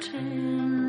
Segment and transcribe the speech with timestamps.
[0.00, 0.79] mountain.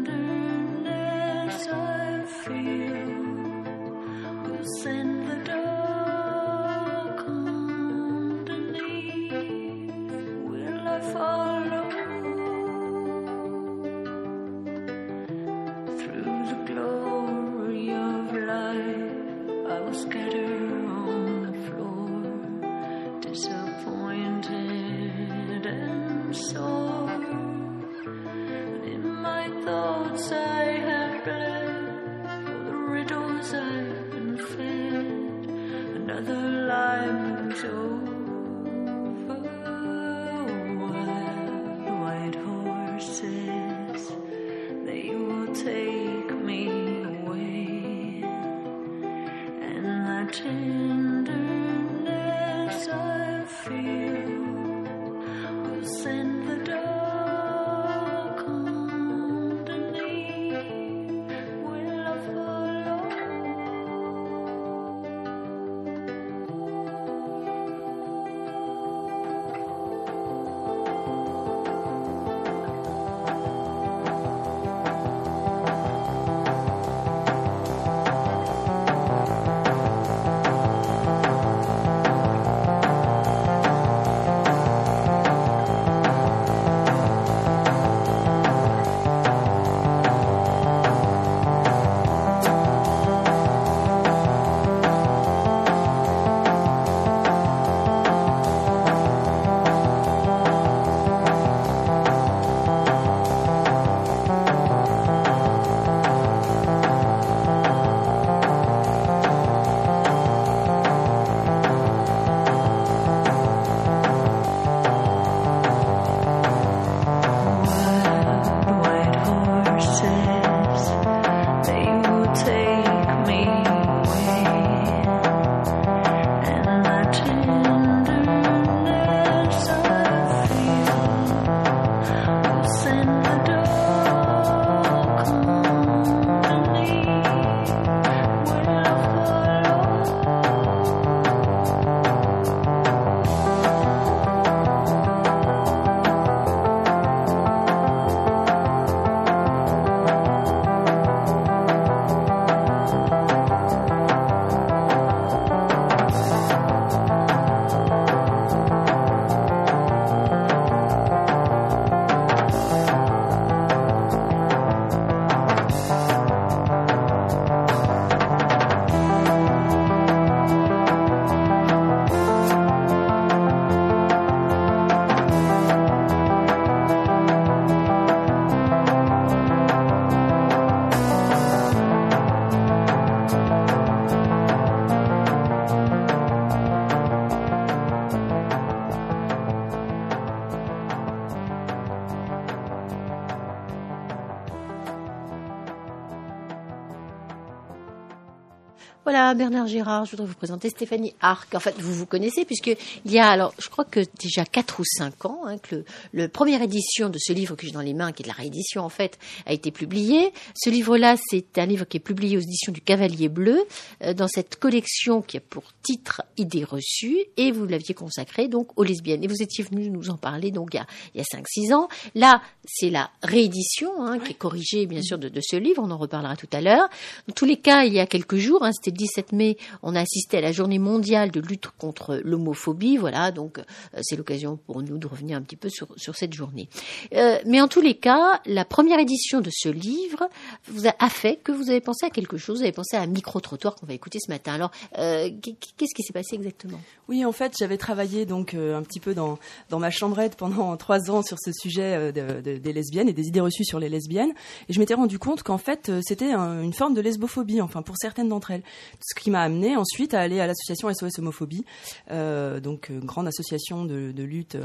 [199.36, 201.53] Bernard Gérard, je voudrais vous présenter Stéphanie Arc.
[201.56, 202.75] En fait, vous vous connaissez puisque
[203.06, 206.28] il y a, alors, je crois que déjà 4 ou 5 ans, que le, le
[206.28, 208.84] première édition de ce livre que j'ai dans les mains, qui est de la réédition
[208.84, 210.31] en fait, a été publié.
[210.56, 213.59] Ce livre-là, c'est un livre qui est publié aux éditions du Cavalier Bleu,
[214.03, 218.78] euh, dans cette collection qui a pour titre Idées reçues, et vous l'aviez consacré donc
[218.78, 219.23] aux lesbiennes.
[219.23, 221.88] Et vous étiez venu nous en parler donc il y a, a 5-6 ans.
[222.16, 225.91] Là, c'est la réédition hein, qui est corrigée bien sûr de, de ce livre, on
[225.91, 226.90] en reparlera tout à l'heure.
[227.28, 229.95] Dans tous les cas, il y a quelques jours, hein, c'était le 17 mai, on
[229.95, 232.97] a assisté à la journée mondiale de lutte contre l'homophobie.
[232.97, 233.63] Voilà, donc euh,
[234.01, 236.69] c'est l'occasion pour nous de revenir un petit peu sur, sur cette journée.
[237.13, 240.29] Euh, mais en tous les cas, la première édition de ce livre
[240.68, 243.07] vous a, fait que vous avez pensé à quelque chose, vous avez pensé à un
[243.07, 244.53] micro-trottoir qu'on va écouter ce matin.
[244.53, 246.79] Alors, euh, qu'est-ce qui s'est passé exactement?
[247.09, 249.38] Oui, en fait, j'avais travaillé donc euh, un petit peu dans,
[249.69, 253.28] dans ma chambrette pendant trois ans sur ce sujet de, de, des lesbiennes et des
[253.28, 254.32] idées reçues sur les lesbiennes.
[254.70, 257.95] Et je m'étais rendu compte qu'en fait, c'était un- une forme de lesbophobie, enfin pour
[257.97, 258.63] certaines d'entre elles.
[259.01, 261.65] Ce qui m'a amené ensuite à aller à l'association SOS Homophobie,
[262.09, 264.57] donc grande association de, lutte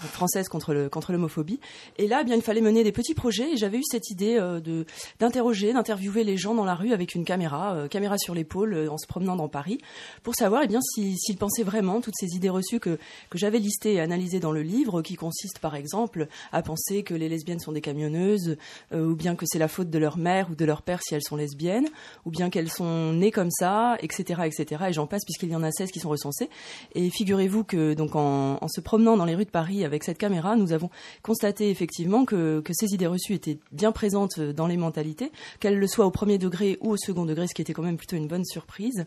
[0.00, 1.58] française contre le contre l'homophobie.
[1.96, 3.52] Et là, eh bien, il fallait mener des petits projets.
[3.52, 4.84] Et j'avais eu cette idée euh, de
[5.20, 8.90] d'interroger, d'interviewer les gens dans la rue avec une caméra, euh, caméra sur l'épaule, euh,
[8.90, 9.78] en se promenant dans Paris,
[10.22, 12.98] pour savoir eh bien si- s'ils pensaient vraiment toutes ces idées reçues que
[13.30, 17.14] que j'avais listées et analysées dans le livre, qui consistent par exemple à penser que
[17.14, 18.56] les lesbiennes sont des camionneuses,
[18.94, 21.22] ou bien que c'est la faute de leur mère ou de leur père si elles
[21.22, 21.88] sont lesbiennes,
[22.26, 24.86] ou bien qu'elles sont nées comme comme ça, etc., etc.
[24.88, 26.50] Et j'en passe puisqu'il y en a 16 qui sont recensés.
[26.96, 30.18] Et figurez-vous que donc en, en, se promenant dans les rues de Paris avec cette
[30.18, 30.90] caméra, nous avons
[31.22, 35.86] constaté effectivement que, que ces idées reçues étaient bien présentes dans les mentalités, qu'elles le
[35.86, 38.28] soient au premier degré ou au second degré, ce qui était quand même plutôt une
[38.28, 39.06] bonne surprise.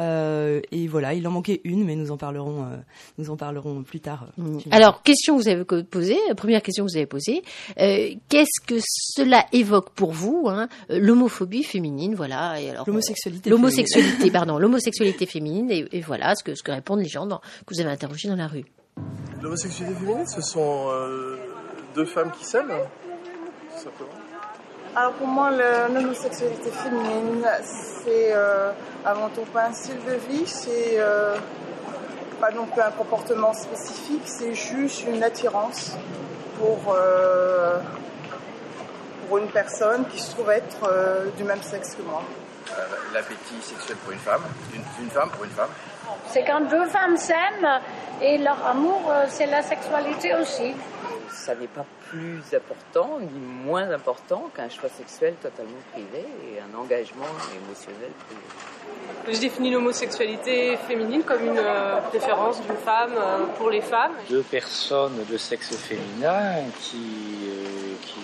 [0.00, 2.76] Euh, et voilà, il en manquait une, mais nous en parlerons, euh,
[3.18, 4.28] nous en parlerons plus tard.
[4.36, 4.58] Mmh.
[4.70, 7.42] Alors, question que vous avez posée, première question que vous avez posée,
[7.80, 14.30] euh, qu'est-ce que cela évoque pour vous, hein, l'homophobie féminine, voilà, et alors l'homosexualité, l'homosexualité,
[14.30, 17.74] pardon, l'homosexualité féminine, et, et, voilà ce que ce que répondent les gens dans, que
[17.74, 18.64] vous avez interrogés dans la rue.
[19.46, 20.90] L'homosexualité féminine, ce sont
[21.94, 24.10] deux femmes qui s'aiment, tout simplement.
[24.96, 25.50] Alors pour moi,
[25.88, 28.72] l'homosexualité féminine, c'est euh,
[29.04, 31.36] avant tout pas un style de vie, c'est euh,
[32.40, 35.92] pas non plus un comportement spécifique, c'est juste une attirance
[36.58, 37.78] pour, euh,
[39.28, 42.22] pour une personne qui se trouve être euh, du même sexe que moi.
[42.70, 42.82] Euh,
[43.12, 45.70] l'appétit sexuel pour une femme, d'une femme pour une femme.
[46.28, 47.80] C'est quand deux femmes s'aiment
[48.22, 50.74] et leur amour, euh, c'est la sexualité aussi.
[51.30, 56.78] Ça n'est pas plus important ni moins important qu'un choix sexuel totalement privé et un
[56.78, 58.42] engagement émotionnel privé.
[59.28, 64.12] Je définis l'homosexualité féminine comme une euh, préférence d'une femme euh, pour les femmes.
[64.30, 68.20] Deux personnes de sexe féminin qui, euh, qui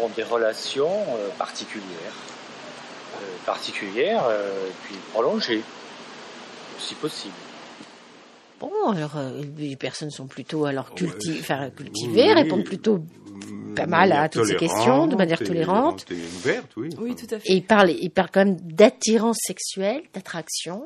[0.00, 1.04] ont des relations
[1.38, 2.14] particulières,
[3.42, 4.24] euh, particulières
[4.84, 5.62] puis prolongées,
[6.78, 7.34] si possible.
[8.62, 11.42] Bon, alors euh, les personnes sont plutôt alors culti
[11.74, 13.00] cultivées, oui, répondent plutôt
[13.74, 16.06] pas mal à toutes ces questions de manière tolérante.
[16.12, 16.90] Et ouverte, oui.
[16.96, 17.48] Oui, tout à fait.
[17.50, 20.84] Et il parle, il parle quand même d'attirance sexuelle, d'attraction.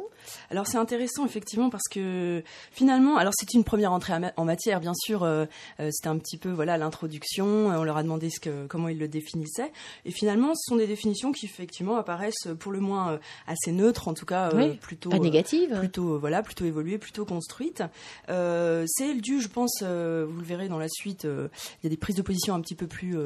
[0.51, 2.43] Alors c'est intéressant effectivement parce que
[2.73, 5.23] finalement, alors c'est une première entrée en matière, bien sûr.
[5.23, 5.47] Euh,
[5.81, 7.47] euh, c'était un petit peu voilà l'introduction.
[7.47, 9.73] On leur a demandé ce que, comment ils le définissaient.
[10.05, 14.09] Et finalement, ce sont des définitions qui effectivement apparaissent pour le moins euh, assez neutres,
[14.09, 17.83] en tout cas oui, plutôt pas négatives, plutôt voilà, plutôt évoluées, plutôt construites.
[18.29, 21.25] c'est dû, je pense, vous le verrez dans la suite.
[21.25, 23.17] Il y a des prises de position un petit peu plus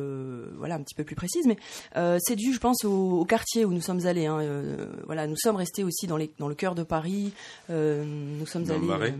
[0.57, 1.57] voilà un petit peu plus précises, mais
[2.21, 4.27] c'est dû, je pense, au, au, quartier où nous sommes allés.
[4.27, 4.41] Hein.
[5.07, 7.33] voilà, nous sommes restés aussi dans les dans le cœur de Paris.
[7.71, 8.83] Euh, nous sommes dans allés.
[8.83, 9.15] Le Marais.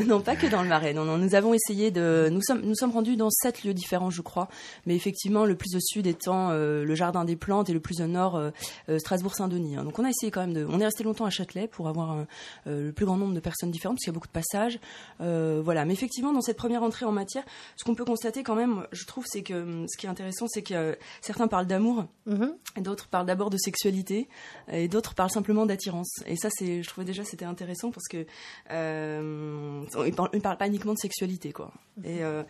[0.00, 0.94] Euh, non, pas que dans le Marais.
[0.94, 2.28] Non, non, nous avons essayé de.
[2.32, 4.48] Nous sommes, nous sommes rendus dans sept lieux différents, je crois.
[4.86, 8.00] Mais effectivement, le plus au sud étant euh, le Jardin des Plantes et le plus
[8.00, 8.50] au nord euh,
[8.98, 9.76] Strasbourg-Saint-Denis.
[9.76, 9.84] Hein.
[9.84, 10.66] Donc, on a essayé quand même de.
[10.68, 12.24] On est resté longtemps à Châtelet pour avoir
[12.66, 14.80] le plus grand nombre de personnes différentes, parce qu'il y a beaucoup de passages.
[15.18, 15.84] voilà.
[15.84, 17.44] Mais effectivement, dans cette première entrée en matière,
[17.76, 20.62] ce qu'on peut constater quand même, je trouve, c'est que ce qui est intéressant, c'est
[20.62, 22.52] que certains parlent d'amour, mm -hmm.
[22.78, 24.28] et d'autres parlent d'abord de sexualité,
[24.72, 26.10] et d'autres parlent simplement d'attirance.
[26.26, 28.26] Et ça, c'est, je trouvais déjà c'était intéressant parce que
[28.70, 31.72] euh, il parle, parle pas uniquement de sexualité quoi.
[31.96, 32.10] Mm -hmm.
[32.10, 32.42] Et euh,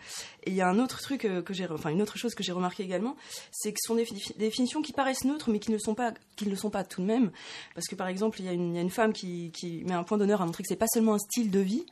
[0.47, 2.83] il y a un autre truc que j'ai, enfin une autre chose que j'ai remarqué
[2.83, 3.15] également,
[3.51, 6.13] c'est que ce sont des définitions qui paraissent neutres mais qui ne le sont pas,
[6.37, 7.31] qui ne le sont pas tout de même.
[7.75, 9.83] Parce que par exemple, il y a une, il y a une femme qui, qui
[9.87, 11.85] met un point d'honneur à montrer que c'est pas seulement un style de vie,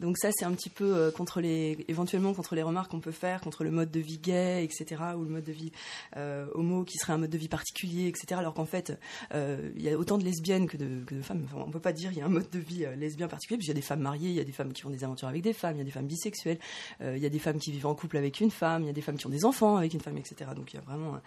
[0.00, 3.12] donc ça, c'est un petit peu euh, contre les, éventuellement contre les remarques qu'on peut
[3.12, 5.72] faire, contre le mode de vie gay, etc., ou le mode de vie
[6.16, 8.38] euh, homo qui serait un mode de vie particulier, etc.
[8.38, 8.98] Alors qu'en fait,
[9.34, 11.46] euh, il y a autant de lesbiennes que de, femmes.
[11.46, 13.70] Enfin, on peut pas dire il y a un mode de vie lesbien particulier, puisqu'il
[13.70, 15.42] y a des femmes mariées, il y a des femmes qui ont des aventures avec
[15.42, 16.58] des femmes, il y a des femmes bisexuelles,
[17.00, 18.92] il y a des femmes qui vivent en couple avec une femme, il y a
[18.92, 20.50] des femmes qui ont des enfants avec une femme, etc.
[20.54, 21.18] Donc il y a vraiment.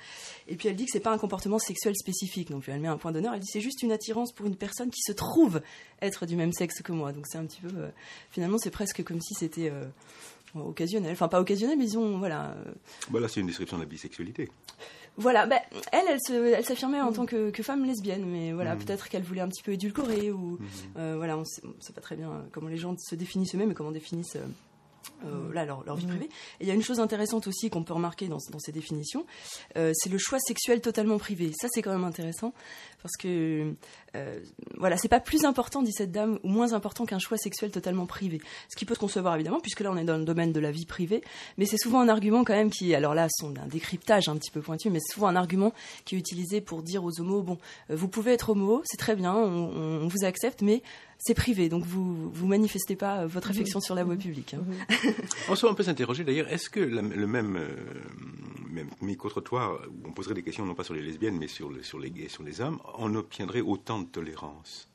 [0.47, 2.71] Et puis elle dit que c'est pas un comportement sexuel spécifique plus.
[2.71, 3.33] Elle met un point d'honneur.
[3.33, 5.61] Elle dit c'est juste une attirance pour une personne qui se trouve
[6.01, 7.11] être du même sexe que moi.
[7.11, 7.69] Donc c'est un petit peu.
[8.31, 9.85] finalement, c'est presque comme si c'était euh,
[10.55, 11.11] occasionnel.
[11.11, 12.55] Enfin, pas occasionnel, mais disons, voilà.
[13.09, 14.49] Bah là, c'est une description de la bisexualité.
[15.17, 15.59] Voilà, bah,
[15.91, 17.13] elle, elle s'affirmait en mmh.
[17.13, 18.79] tant que, que, femme lesbienne, mais voilà, mmh.
[18.79, 20.67] peut-être qu'elle voulait un petit peu édulcorer, ou mmh.
[20.97, 23.73] euh, voilà, on sait, sait, pas très bien comment les gens se définissent eux-mêmes et
[23.73, 24.37] comment définissent.
[24.37, 24.45] Euh,
[25.25, 26.29] euh, là, leur, leur vie privée.
[26.59, 29.25] Et il y a une chose intéressante aussi qu'on peut remarquer dans, dans ces définitions,
[29.75, 31.51] euh, c'est le choix sexuel totalement privé.
[31.59, 32.53] Ça, c'est quand même intéressant
[33.01, 33.73] parce que
[34.15, 34.39] euh,
[34.77, 38.05] voilà, c'est pas plus important, dit cette dame, ou moins important qu'un choix sexuel totalement
[38.05, 38.41] privé.
[38.69, 40.71] Ce qui peut se concevoir évidemment, puisque là on est dans le domaine de la
[40.71, 41.21] vie privée,
[41.57, 44.51] mais c'est souvent un argument quand même qui, alors là, sont d'un décryptage un petit
[44.51, 45.73] peu pointu, mais c'est souvent un argument
[46.05, 47.57] qui est utilisé pour dire aux homos, bon,
[47.89, 50.81] vous pouvez être homo, c'est très bien, on, on vous accepte, mais
[51.19, 54.53] c'est privé, donc vous vous manifestez pas votre affection sur la voie publique.
[54.53, 54.63] Hein.
[55.49, 58.48] on, on peut s'interroger d'ailleurs, est-ce que la, le même, euh, même
[59.01, 62.11] micro-trottoir, où on poserait des questions non pas sur les lesbiennes, mais sur, sur les
[62.11, 64.87] gays, sur les hommes, on obtiendrait autant de tolérance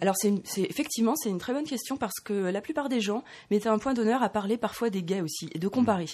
[0.00, 3.68] alors c'est effectivement c'est une très bonne question parce que la plupart des gens mettaient
[3.68, 6.06] un point d'honneur à parler parfois des gays aussi et de comparer.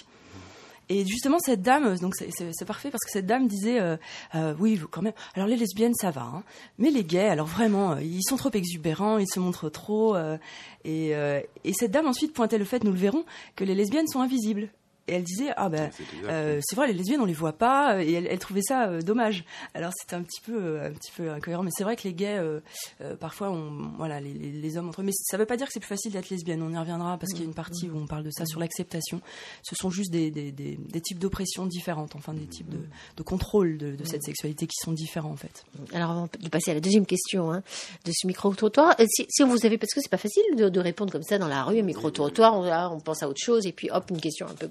[0.89, 3.95] Et justement, cette dame, donc c'est parfait parce que cette dame disait, euh,
[4.35, 5.13] euh, oui, quand même.
[5.33, 6.43] Alors les lesbiennes, ça va, hein,
[6.77, 10.15] mais les gays, alors vraiment, ils sont trop exubérants, ils se montrent trop.
[10.15, 10.37] Euh,
[10.83, 13.23] et, cette dame ensuite pointait le fait, nous le verrons,
[13.55, 14.69] que les lesbiennes sont invisibles.
[15.07, 15.89] Et elle disait ah ben
[16.25, 19.01] euh, c'est vrai les lesbiennes on les voit pas et elle, elle trouvait ça euh,
[19.01, 19.43] dommage.
[19.73, 22.13] Alors c'était un petit peu euh, un petit peu incohérent, mais c'est vrai que les
[22.13, 22.59] gays euh,
[23.01, 25.67] euh, parfois on voilà les, les- les hommes entre eux, mais ça veut pas dire
[25.67, 26.61] que c'est plus facile d'être lesbienne.
[26.61, 28.59] On y reviendra parce qu'il y a une partie où on parle de ça sur
[28.59, 29.19] l'acceptation.
[29.63, 32.79] Ce sont juste des, des, des, des types d'oppression différentes, enfin des types de,
[33.17, 35.65] de contrôle de, de cette sexualité qui sont différents en fait.
[35.93, 37.61] Alors, avant de passer à la deuxième question hein,
[38.05, 40.69] de ce micro-trottoir, euh, si, si on vous avait, parce que c'est pas facile de,
[40.69, 43.41] de répondre comme ça dans la rue, un micro-trottoir, on, là, on pense à autre
[43.41, 44.69] chose, et puis hop, une question un peu.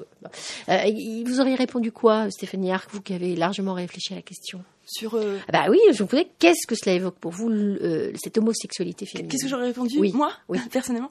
[0.69, 4.63] Euh, vous auriez répondu quoi, Stéphanie Arc, vous qui avez largement réfléchi à la question
[4.87, 8.13] Sur euh, Ah Bah oui, je vous posais, qu'est-ce que cela évoque pour vous, euh,
[8.23, 9.31] cette homosexualité féminine?
[9.31, 10.13] Qu'est-ce que j'aurais répondu Oui.
[10.15, 10.33] Moi?
[10.49, 10.59] Oui.
[10.73, 11.11] Personnellement?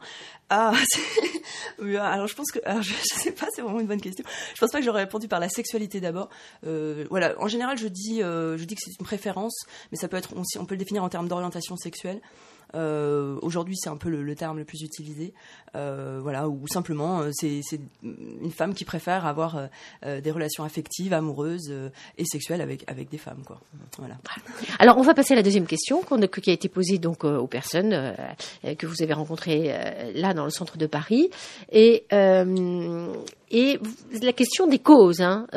[0.49, 0.73] Ah,
[1.79, 2.59] alors je pense que.
[2.65, 4.25] Alors je, je sais pas, c'est vraiment une bonne question.
[4.53, 6.29] Je pense pas que j'aurais répondu par la sexualité d'abord.
[6.65, 10.17] Euh, voilà, en général, je dis, je dis que c'est une préférence, mais ça peut
[10.17, 12.21] être aussi, on peut le définir en termes d'orientation sexuelle.
[12.75, 15.33] Euh, Aujourd'hui, c'est un peu le, terme le plus utilisé.
[15.75, 17.61] Euh, voilà, ou simplement, euh, c'est
[18.03, 19.69] une femme qui préfère avoir
[20.03, 21.73] des relations affectives, amoureuses
[22.17, 23.59] et sexuelles avec, avec des femmes, quoi.
[23.97, 24.17] Voilà.
[24.79, 26.01] Alors, on va passer à la deuxième question
[26.41, 28.15] qui a été posée donc aux personnes
[28.63, 29.73] que vous avez rencontrées
[30.13, 31.29] là dans le centre de Paris,
[31.71, 32.05] et
[33.53, 33.79] et
[34.21, 35.21] la question des causes.
[35.21, 35.47] Hein,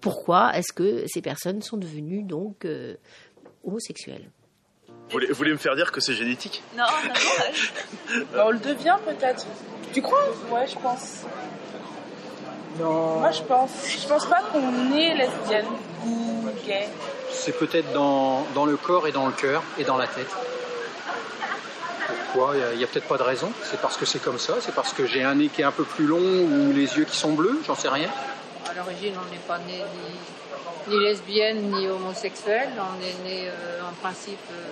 [0.00, 2.66] pourquoi est-ce que ces personnes sont devenues donc
[3.64, 4.28] homosexuelles?
[5.12, 6.62] Voulez, vous voulez me faire dire que c'est génétique?
[6.76, 6.84] Non,
[8.36, 9.46] on le devient peut-être.
[9.92, 10.24] Tu crois?
[10.50, 11.24] Ouais, je pense.
[12.78, 13.20] Non.
[13.20, 13.70] Moi, je pense.
[13.86, 15.66] Je pense pas qu'on est lesbienne
[16.06, 16.88] ou gay.
[17.30, 20.30] C'est peut-être dans, dans le corps et dans le cœur et dans la tête.
[22.32, 22.54] Pourquoi?
[22.72, 23.52] Il n'y a, peut-être pas de raison.
[23.64, 24.54] C'est parce que c'est comme ça.
[24.60, 27.04] C'est parce que j'ai un nez qui est un peu plus long ou les yeux
[27.04, 27.60] qui sont bleus.
[27.66, 28.08] J'en sais rien.
[28.70, 29.82] À l'origine, on n'est pas né
[30.88, 32.70] ni, ni lesbienne ni homosexuelle.
[32.78, 34.70] On est né euh, en principe euh,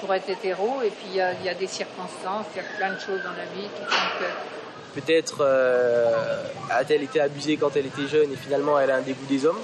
[0.00, 0.82] pour être hétéro.
[0.82, 3.00] Et puis il y, a- il y a des circonstances, il y a plein de
[3.00, 8.06] choses dans la vie qui font que Peut-être euh, a-t-elle été abusée quand elle était
[8.06, 9.60] jeune et finalement elle a un dégoût des hommes.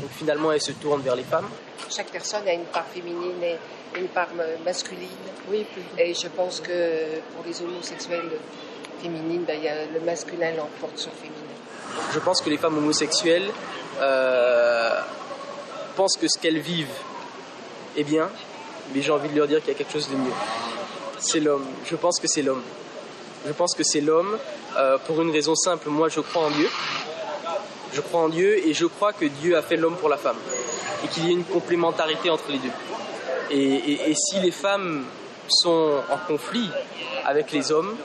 [0.00, 1.48] Donc finalement elle se tourne vers les femmes.
[1.90, 3.56] Chaque personne a une part féminine et
[3.98, 5.08] une part ma- masculine.
[5.50, 5.66] Oui,
[5.98, 8.30] Et je pense que pour les homosexuels
[9.02, 11.52] féminines, ben, il y a le masculin l'emporte sur le féminin.
[12.14, 13.50] Je pense que les femmes homosexuelles
[14.00, 15.00] euh,
[15.96, 16.86] pensent que ce qu'elles vivent
[17.96, 18.30] est bien,
[18.94, 20.32] mais j'ai envie de leur dire qu'il y a quelque chose de mieux.
[21.18, 21.66] C'est l'homme.
[21.84, 22.62] Je pense que c'est l'homme.
[23.46, 24.38] Je pense que c'est l'homme
[24.76, 25.88] euh, pour une raison simple.
[25.88, 26.68] Moi, je crois en Dieu.
[27.92, 30.38] Je crois en Dieu et je crois que Dieu a fait l'homme pour la femme
[31.04, 32.70] et qu'il y a une complémentarité entre les deux.
[33.50, 35.04] Et, si les femmes
[35.46, 36.70] sont en conflit
[37.26, 37.96] avec les hommes,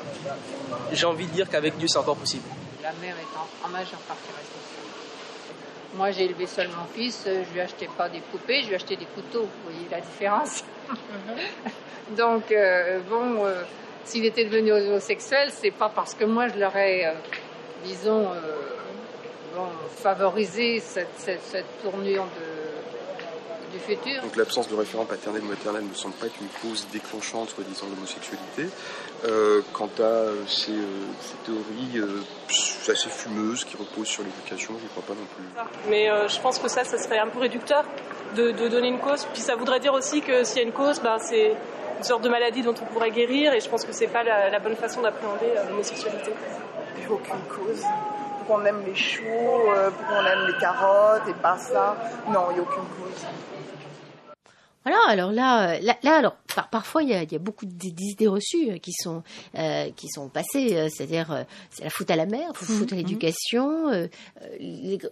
[0.92, 2.44] j'ai envie de dire qu'avec Dieu c'est encore possible.
[2.84, 4.57] la mère est en, en majeure partie responsable.
[5.96, 7.24] Moi, j'ai élevé seul mon fils.
[7.28, 9.44] euh, Je lui achetais pas des poupées, je lui achetais des couteaux.
[9.44, 10.64] Vous voyez la différence
[12.18, 13.64] Donc, euh, bon, euh,
[14.06, 17.12] s'il était devenu homosexuel, c'est pas parce que moi je l'aurais, euh,
[17.84, 18.28] disons,
[19.56, 19.68] bon,
[19.98, 22.57] favorisé cette, cette, cette tournure de,
[23.78, 24.22] du futur.
[24.22, 27.50] Donc l'absence de référent paternel ou maternel ne me semble pas être une cause déclenchante,
[27.50, 28.70] soi-disant, de l'homosexualité.
[29.26, 30.86] Euh, quant à euh, ces, euh,
[31.22, 32.24] ces théories euh,
[32.92, 35.46] assez fumeuses qui reposent sur l'éducation, je ne crois pas non plus.
[35.90, 37.84] Mais euh, je pense que ça, ça serait un peu réducteur
[38.36, 39.26] de, de donner une cause.
[39.34, 41.56] Puis ça voudrait dire aussi que s'il y a une cause, ben, c'est
[41.98, 43.54] une sorte de maladie dont on pourrait guérir.
[43.54, 46.32] Et je pense que c'est pas la, la bonne façon d'appréhender l'homosexualité.
[46.98, 47.84] Il n'y a aucune cause.
[48.46, 51.98] Pour qu'on aime les choux, euh, pour qu'on aime les carottes et pas ça?
[52.30, 53.26] Non, il n'y a aucune cause.
[54.88, 57.40] Voilà, alors là, euh, là, là, alors par- parfois il y a, il y a
[57.40, 59.22] beaucoup d'idées reçues euh, qui sont
[59.58, 63.90] euh, qui sont passées, c'est-à-dire c'est la faute à la mère, faut faute à l'éducation,
[63.90, 64.08] euh,
[64.62, 65.10] l'ég-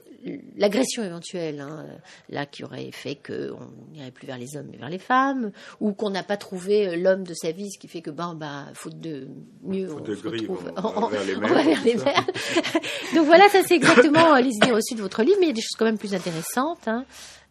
[0.55, 1.86] l'agression éventuelle, hein,
[2.29, 5.51] là qui aurait fait que on n'irait plus vers les hommes mais vers les femmes,
[5.82, 8.67] ou qu'on n'a pas trouvé l'homme de sa vie, ce qui fait que ben bah
[8.75, 9.27] faute de
[9.62, 11.96] mieux Faute on de se retrouve on va vers les on mères, va vers les
[11.96, 12.25] mères.
[13.13, 15.55] Donc voilà, ça c'est exactement les idées reçues de votre livre, mais il y a
[15.55, 16.88] des choses quand même plus intéressantes.
[16.88, 17.03] Hein.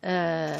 [0.07, 0.54] Euh,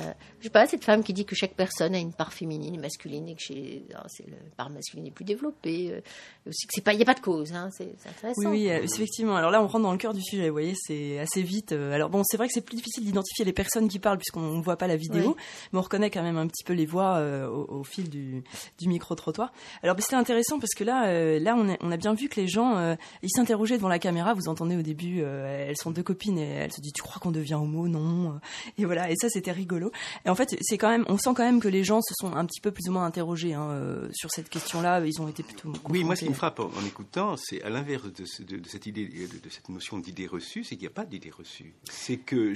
[0.45, 2.77] je sais pas, cette femme qui dit que chaque personne a une part féminine et
[2.79, 5.91] masculine et que chez, c'est le part masculine est plus développée.
[5.91, 6.01] euh,
[6.47, 8.43] aussi que c'est pas, il n'y a pas de cause, hein, c'est intéressant.
[8.43, 9.37] Oui, oui, euh, effectivement.
[9.37, 10.49] Alors là, on rentre dans le cœur du sujet.
[10.49, 11.73] Vous voyez, c'est assez vite.
[11.73, 14.43] Euh, Alors bon, c'est vrai que c'est plus difficile d'identifier les personnes qui parlent puisqu'on
[14.59, 15.43] ne voit pas la vidéo, Oui.
[15.73, 18.45] mais on reconnaît quand même un petit peu les voix euh, au, au fil du,
[18.79, 19.51] du micro trottoir.
[19.83, 22.97] Alors, c'était intéressant parce que là, euh, là, on, a bien vu que les gens,
[23.23, 24.35] ils s'interrogeaient devant la caméra.
[24.35, 27.31] Vous entendez au début, elles sont deux copines et elles se disent, tu crois qu'on
[27.31, 27.89] devient homo?
[27.89, 28.39] Non.
[28.77, 29.11] Et voilà.
[29.11, 29.91] Et ça, c'était rigolo.
[30.27, 32.35] Et en fait, c'est quand même, on sent quand même que les gens se sont
[32.35, 35.01] un petit peu plus ou moins interrogés hein, euh, sur cette question-là.
[35.07, 35.73] Ils ont été plutôt.
[35.89, 38.57] Oui, moi, ce qui me frappe en, en écoutant, c'est à l'inverse de, ce- de-
[38.59, 41.31] de cette idée, de, de cette notion d'idée reçue, c'est qu'il n'y a pas d'idée
[41.31, 41.73] reçue.
[41.89, 42.53] C'est que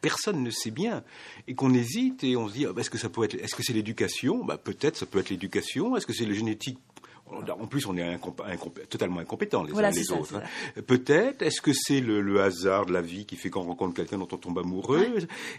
[0.00, 1.04] personne ne sait bien
[1.46, 3.54] et qu'on hésite et on se dit ah, bah, est-ce que ça peut être, est-ce
[3.54, 4.44] que c'est l'éducation?
[4.44, 5.96] Bah, peut-être, ça peut être l'éducation.
[5.96, 6.78] Est-ce que c'est le génétique
[7.32, 10.36] En plus, on est incomp- incomp- totalement incompétents les Voilà, uns les ça, autres.
[10.36, 10.82] hein.
[10.86, 14.18] Peut-être, est-ce que c'est le, le hasard de la vie qui fait qu'on rencontre quelqu'un
[14.18, 15.06] dont on tombe amoureux?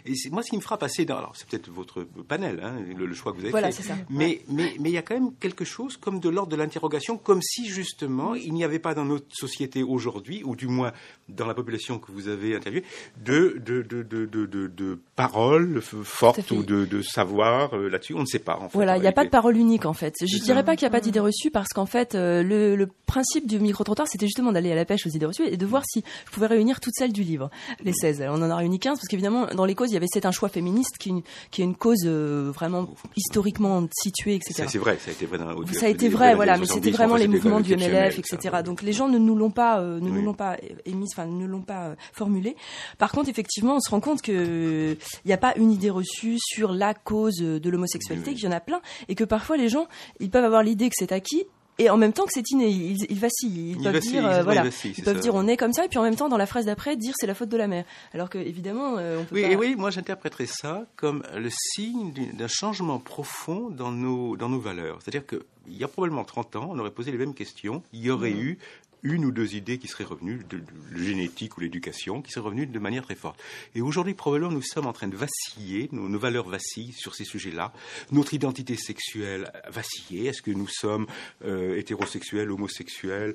[0.06, 3.06] Et moi, ce qui me frappe assez, dans, alors c'est peut-être votre panel, hein, le,
[3.06, 3.94] le choix que vous avez Voilà, fait, ça.
[4.10, 7.16] mais mais mais il y a quand même quelque chose comme de l'ordre de l'interrogation,
[7.18, 10.92] comme si justement il n'y avait pas dans notre société aujourd'hui, ou du moins
[11.28, 12.84] dans la population que vous avez interviewée,
[13.24, 18.14] de de de de de, de- de paroles fortes ou de, savoir euh, là-dessus.
[18.14, 18.56] On ne sait pas.
[18.56, 20.14] En fait, Voilà, il n'y a pas de parole unique en fait.
[20.20, 22.76] Je C'est dirais pas qu'il n'y a pas d'idée reçue parce qu'en fait, euh, le,
[22.76, 25.64] le principe du micro-trottoir, c'était justement d'aller à la pêche aux idées reçues et de
[25.64, 27.48] voir si je pouvais réunir toutes celles du livre,
[27.82, 28.20] les 16.
[28.20, 30.26] Alors, on en a réuni 15 parce qu'évidemment, dans les causes, il y avait C'est
[30.26, 31.10] un choix féministe qui,
[31.50, 34.54] qui est une cause euh, vraiment historiquement située, etc.
[34.64, 36.84] Ça, C'est vrai, ça a été vrai dans Ça a été vrai, voilà, mais 70,
[36.84, 38.36] c'était vraiment les mouvements du MLF, ça.
[38.36, 38.56] etc.
[38.62, 40.12] Donc les gens ne nous l'ont pas, euh, ne Oui.
[40.12, 42.56] nous l'ont pas émise, enfin, ne l'ont pas euh, formulé.
[42.98, 46.36] Par contre, effectivement, on se rend compte que il n'y a pas une idée reçue
[46.40, 49.86] sur la cause de l'homosexualité, qu'il y en a plein, et que parfois les gens,
[50.20, 51.44] ils peuvent avoir l'idée que c'est acquis.
[51.78, 53.70] Et en même temps que c'est inné, ils, ils vacillent.
[53.70, 55.20] Ils, Ils peuvent vacillent, dire, ils- voilà, ils vacillent, ils c'est peuvent ça.
[55.22, 57.12] dire on est comme ça, et puis en même temps dans la phrase d'après dire
[57.16, 57.84] c'est la faute de la mère.
[58.12, 59.48] Alors que évidemment, euh, on peut Oui, pas.
[59.48, 64.60] et oui, moi j'interpréterais ça comme le signe d'un changement profond dans nos, dans nos
[64.60, 64.98] valeurs.
[65.02, 65.40] C'est-à-dire qu'il
[65.76, 68.40] y a probablement 30 ans, on aurait posé les mêmes questions, il y aurait Mhm.
[68.40, 68.58] eu
[69.04, 72.66] une ou deux idées qui seraient revenues, de, le génétique ou l'éducation, qui seraient revenues
[72.66, 73.38] de manière très forte.
[73.76, 77.72] Et aujourd'hui, probablement, nous sommes en train de vaciller, nos, valeurs vacillent sur ces sujets-là.
[78.10, 80.26] Notre identité sexuelle a vacillé.
[80.26, 81.06] Est-ce que nous sommes
[81.44, 83.34] euh, hétérosexuels, homosexuels?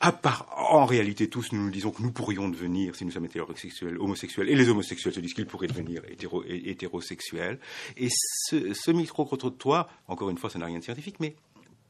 [0.00, 3.24] À part, en réalité, tous nous nous disons que nous pourrions devenir, si nous sommes
[3.24, 7.58] hétérosexuels, homosexuels, et les homosexuels se disent qu'ils pourraient devenir hétéro, hé- hétérosexuels.
[7.96, 11.34] Et ce, ce micro-trottoir, encore une fois, ça n'a rien de scientifique, mais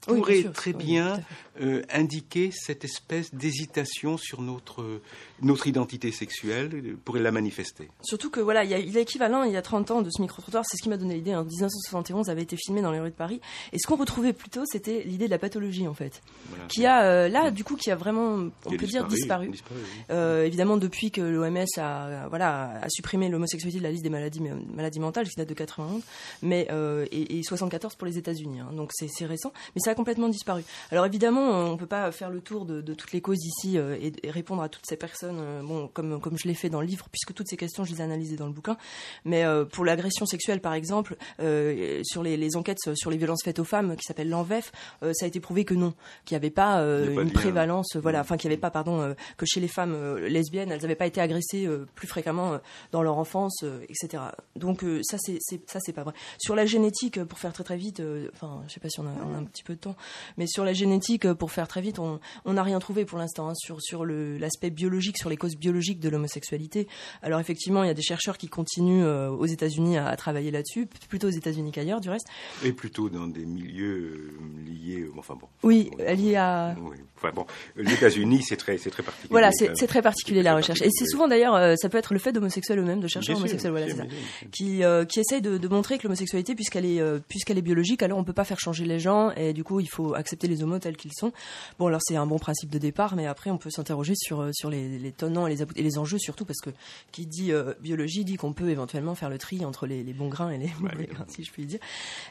[0.06, 0.52] Oui, pourrait sûr.
[0.52, 1.20] très Oui, bien
[1.60, 5.00] euh, indiquer cette espèce d'hésitation sur notre,
[5.42, 7.88] notre identité sexuelle, euh, pourrait la manifester.
[8.02, 10.22] Surtout que voilà, il y a il équivalent il y a 30 ans de ce
[10.22, 11.34] micro-trottoir, c'est ce qui m'a donné l'idée.
[11.34, 13.40] En 1971, avait été filmé dans les rues de Paris.
[13.72, 16.64] Et ce qu'on retrouvait plutôt, c'était l'idée de la pathologie en fait, Voilà.
[16.68, 19.48] qui a euh, là du coup qui a vraiment, on a peut dire disparu.
[19.48, 20.02] disparu, oui.
[20.10, 24.40] Euh, évidemment, depuis que l'OMS a voilà a supprimé l'homosexualité de la liste des maladies
[24.74, 26.02] maladies mentales, qui date de 91,
[26.42, 26.68] mais
[27.10, 28.60] et, et 74 pour les États-Unis.
[28.60, 28.70] hein.
[28.72, 30.64] donc c'est c'est récent, mais ça a complètement disparu.
[30.90, 33.96] Alors évidemment, on peut pas faire le tour de, de toutes les causes ici euh,
[33.98, 36.82] et, et répondre à toutes ces personnes, euh, bon comme comme je l'ai fait dans
[36.82, 38.76] le livre, puisque toutes ces questions je les ai analysées dans le bouquin.
[39.24, 43.58] Mais euh, pour l'agression sexuelle, par exemple, sur les, les enquêtes sur les violences faites
[43.58, 44.72] aux femmes, qui s'appelle l'ENVEF,
[45.02, 45.94] euh, ça a été prouvé que non,
[46.26, 49.60] qu'il n'y avait pas, une prévalence, voilà, enfin qu'il n'y avait pas, pardon, que chez
[49.60, 52.58] les femmes lesbiennes, elles n'avaient pas été agressées plus fréquemment
[52.92, 54.22] dans leur enfance, etc.
[54.56, 56.12] Donc ça, c'est ça, c'est pas vrai.
[56.38, 58.02] Sur la génétique, pour faire très très vite,
[58.34, 59.96] enfin, je sais pas si on a, on a un petit peu temps,
[60.36, 63.48] mais sur la génétique, euh, pour faire très vite, on n'a rien trouvé pour l'instant
[63.48, 66.88] hein, sur l'aspect biologique, sur les causes biologiques de l'homosexualité.
[67.22, 70.50] Alors effectivement, il y a des chercheurs qui continuent euh, aux États-Unis à, à travailler
[70.50, 72.26] là-dessus, plutôt aux États-Unis qu'ailleurs, du reste.
[72.64, 75.48] Et plutôt dans des milieux euh, liés, enfin bon.
[75.62, 76.96] Oui, lié à Oui.
[77.16, 79.30] Enfin bon, les États-Unis, c'est très, c'est très particulier.
[79.30, 80.82] Voilà, c'est très particulier la recherche.
[80.82, 83.42] Et c'est souvent d'ailleurs, euh, ça peut être le fait d'homosexuels eux-mêmes, de chercheurs Bien
[83.42, 84.04] homosexuels, voilà, bien ça,
[84.52, 88.18] qui euh, qui essayent de, de montrer que l'homosexualité, puisqu'elle est puisqu'elle est biologique, alors
[88.18, 90.78] on peut pas faire changer les gens, et du coup il faut accepter les homos
[90.78, 91.32] tels qu'ils sont.
[91.78, 94.50] Bon, alors c'est un bon principe de départ, mais après on peut s'interroger sur euh,
[94.52, 96.70] sur les, les tenants et les et les enjeux surtout, parce que
[97.12, 100.28] qui dit euh, biologie dit qu'on peut éventuellement faire le tri entre les, les bons
[100.28, 101.80] grains et les mauvais grains, si je puis dire.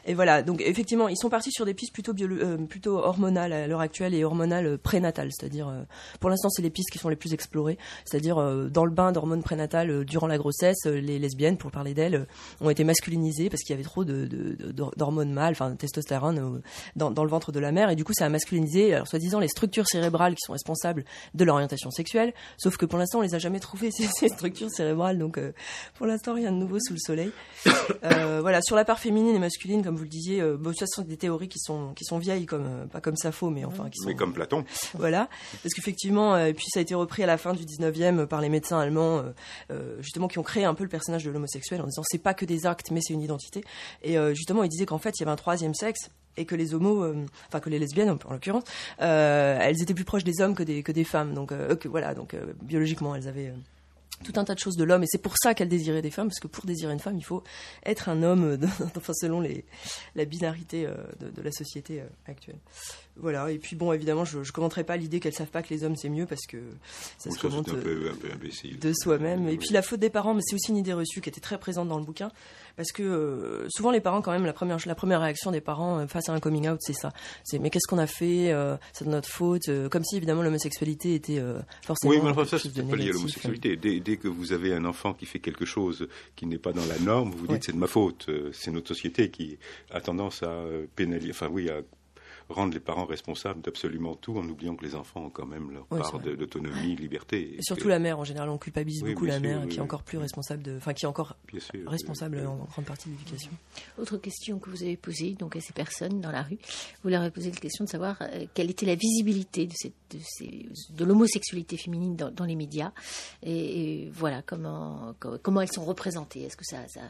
[0.04, 3.52] Et voilà, donc effectivement, ils sont partis sur des pistes plutôt biolo- euh, plutôt hormonales
[3.52, 5.82] à l'heure actuelle et hormonales prénatales, c'est-à-dire euh,
[6.20, 9.12] pour l'instant c'est les pistes qui sont les plus explorées, c'est-à-dire euh, dans le bain
[9.12, 12.26] d'hormones prénatales euh, durant la grossesse, les lesbiennes, pour parler d'elles,
[12.60, 15.76] ont été masculinisées parce qu'il y avait trop de, de- de- d'hormones mâles, enfin de
[15.76, 16.62] testostérone
[16.96, 19.40] dans, dans le ventre de la mère et du coup ça a masculinisé, alors soi-disant
[19.40, 23.34] les structures cérébrales qui sont responsables de l'orientation sexuelle, sauf que pour l'instant on les
[23.34, 25.52] a jamais trouvées ces, ces structures cérébrales, donc euh,
[25.94, 27.30] pour l'instant rien de nouveau sous le soleil.
[28.04, 30.86] Euh, voilà, sur la part féminine et masculine, comme vous le disiez, euh, bon, ça
[30.86, 33.64] ce sont des théories qui sont qui sont vieilles, comme euh, pas comme Sappho, mais
[33.64, 34.64] enfin qui sont Mais comme Platon.
[34.94, 35.28] voilà,
[35.62, 38.40] parce qu'effectivement, euh, et puis ça a été repris à la fin du 19e par
[38.40, 39.22] les médecins allemands, euh,
[39.70, 42.34] euh, justement, qui ont créé un peu le personnage de l'homosexuel en disant c'est pas
[42.34, 43.64] que des actes, mais c'est une identité.
[44.02, 46.54] Et euh, justement, ils disaient qu'en fait, il y avait un troisième sexe et que
[46.54, 48.64] les homos, euh, enfin que les lesbiennes en l'occurrence,
[49.02, 51.34] euh, elles étaient plus proches des hommes que des que des femmes.
[51.34, 53.52] Donc euh, voilà, donc biologiquement, elles avaient
[54.24, 56.26] tout un tas de choses de l'homme et c'est pour ça qu'elle désirait des femmes
[56.26, 57.44] parce que pour désirer une femme il faut
[57.86, 58.58] être un homme
[58.96, 59.64] enfin selon les
[60.16, 60.88] la binarité
[61.20, 62.58] de, la société actuelle
[63.20, 65.84] voilà et puis bon évidemment je, je commenterai pas l'idée qu'elles savent pas que les
[65.84, 66.58] hommes c'est mieux parce que
[67.18, 68.78] ça Bon, se ça, commente c'est un euh, peu, un peu imbécile.
[68.78, 69.48] de soi-même.
[69.48, 71.58] Et puis la faute des parents, mais c'est aussi une idée reçue qui était très
[71.58, 72.30] présente dans le bouquin,
[72.76, 75.98] parce que euh, souvent les parents, quand même, la première, la première réaction des parents
[76.00, 77.12] euh, face à un coming out, c'est ça.
[77.44, 79.68] C'est mais qu'est-ce qu'on a fait euh, C'est de notre faute.
[79.68, 82.12] euh, comme si évidemment l'homosexualité était euh, forcément.
[82.12, 83.76] Oui, mais enfin, ça, c'est de pas lié à l'homosexualité.
[83.76, 86.86] Dès, dès que vous avez un enfant qui fait quelque chose qui n'est pas dans
[86.86, 87.60] la norme, vous vous dites Ouais.
[87.66, 88.26] c'est de ma faute.
[88.28, 89.58] Euh, C'est notre société qui
[89.90, 91.80] a tendance à euh, pénaliser, enfin oui, à
[92.48, 95.86] rendre les parents responsables d'absolument tout en oubliant que les enfants ont quand même leur
[95.90, 97.56] Oui, part d'autonomie, de liberté.
[97.58, 99.68] Et surtout que- la mère, en général, on culpabilise Oui, beaucoup la sûr, mère, oui,
[99.68, 102.84] qui est encore plus responsable de, enfin, qui est encore Bien sûr, responsable en grande
[102.86, 103.52] partie de l'éducation.
[103.98, 106.58] Autre question que vous avez posée donc à ces personnes dans la rue,
[107.02, 109.92] vous leur avez posé la question de savoir euh, quelle était la visibilité de, cette,
[110.10, 112.92] de, ces- de l'homosexualité féminine dans, dans les médias
[113.42, 116.42] et, et voilà comment co- comment elles sont représentées.
[116.42, 117.00] Est-ce que ça, ça-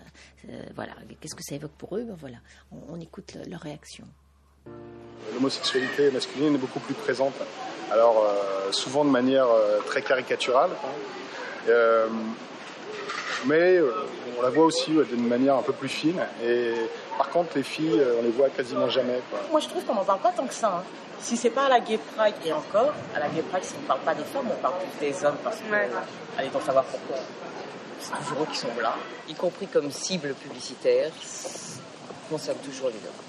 [0.75, 2.05] voilà qu'est-ce que ça évoque pour eux?
[2.05, 2.39] Ben voilà,
[2.73, 4.05] on, on écoute le- leur réaction.
[5.35, 7.35] L'homosexualité masculine est beaucoup plus présente.
[7.93, 10.71] Alors, euh, souvent de manière euh, très caricaturale.
[10.85, 10.89] hein.
[11.69, 12.07] Euh,
[13.47, 13.93] mais euh,
[14.39, 16.21] on la voit aussi ouais, d'une manière un peu plus fine.
[16.45, 16.73] Et
[17.17, 19.21] par contre, les filles, euh, on les voit quasiment jamais.
[19.31, 19.39] quoi.
[19.51, 20.79] Moi, je trouve qu'on n'en parle pas tant que ça.
[20.79, 20.83] hein.
[21.21, 23.83] Si c'est pas à la Gay Pride, et encore, à la Gay Pride, si on
[23.83, 25.75] ne parle pas des femmes, on parle plus des hommes parce que.
[26.39, 27.17] Allez donc savoir pourquoi.
[28.01, 28.95] C'est toujours eux qui sont là.
[29.29, 31.11] Y compris comme cible publicitaire,
[32.31, 33.28] on concerne toujours les hommes.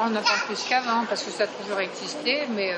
[0.00, 2.76] On en parle plus qu'avant parce que ça a toujours existé, mais euh,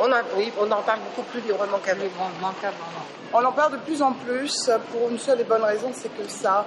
[0.00, 2.02] On, a, oui, on en parle beaucoup plus librement qu'avant.
[3.34, 6.28] On en parle de plus en plus pour une seule et bonne raison, c'est que
[6.28, 6.66] ça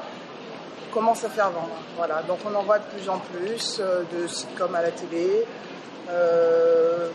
[0.93, 1.75] commence à faire vendre.
[1.97, 5.45] Voilà, donc on en voit de plus en plus euh, de sitcoms à la télé.
[6.09, 7.09] Euh,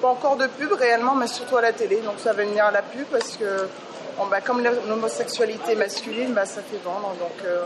[0.00, 2.00] pas encore de pub réellement, mais surtout à la télé.
[2.00, 3.68] Donc ça va venir à la pub parce que
[4.16, 7.14] bon, bah, comme l'homosexualité masculine, bah, ça fait vendre.
[7.20, 7.64] Donc euh,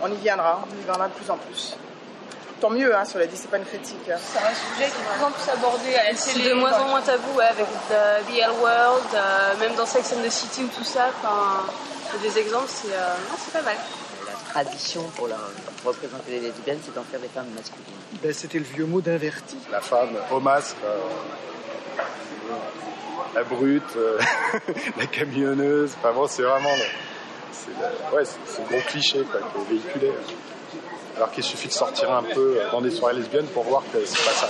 [0.00, 1.76] on, y viendra, on y viendra de plus en plus.
[2.60, 4.08] Tant mieux, hein, c'est pas une critique.
[4.10, 4.16] hein.
[4.18, 6.72] C'est un sujet qui est de plus en plus abordé à la C'est de moins
[6.78, 10.30] en moins tabou, ouais, avec The, The L World, euh, même dans Sex and the
[10.30, 11.08] City ou tout ça.
[12.22, 13.76] Des exemples, c'est euh, non, c'est pas mal.
[14.26, 15.36] La tradition pour, la-
[15.82, 17.84] pour représenter les lesbiennes, c'est d'en faire des femmes masculines.
[18.22, 19.58] Ben, C'était le vieux mot d'inverti.
[19.70, 20.96] La femme au masque, euh,
[23.34, 24.18] la brute, euh,
[24.96, 25.92] la camionneuse.
[25.98, 27.15] Enfin bon, c'est vraiment le-
[28.12, 30.12] ouais, le gros cliché quoi, qui est véhiculé.
[31.16, 34.24] Alors qu'il suffit de sortir un peu dans des soirées lesbiennes pour voir que c'est
[34.24, 34.48] pas ça.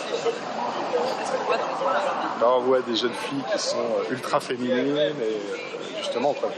[2.41, 5.39] Là, on voit des jeunes filles qui sont euh, ultra féminines et euh,
[5.99, 6.51] justement quoi,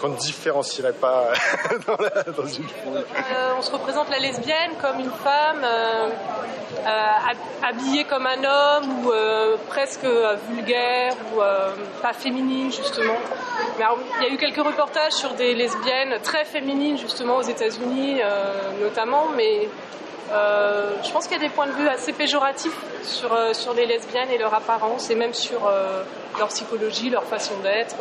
[0.00, 1.28] qu'on ne différencierait pas
[1.86, 2.98] dans, la- dans une foule.
[2.98, 8.44] Euh, on se représente la lesbienne comme une femme euh, euh, hab- habillée comme un
[8.44, 11.70] homme ou euh, presque euh, vulgaire ou euh,
[12.02, 13.16] pas féminine justement.
[13.78, 13.84] Mais
[14.20, 18.52] il y a eu quelques reportages sur des lesbiennes très féminines justement aux États-Unis euh,
[18.80, 19.68] notamment, mais
[20.32, 23.72] euh, je pense qu'il y a des points de vue assez péjoratifs sur, euh, sur
[23.74, 26.02] les lesbiennes et leur apparence et même sur euh,
[26.38, 27.96] leur psychologie, leur façon d'être.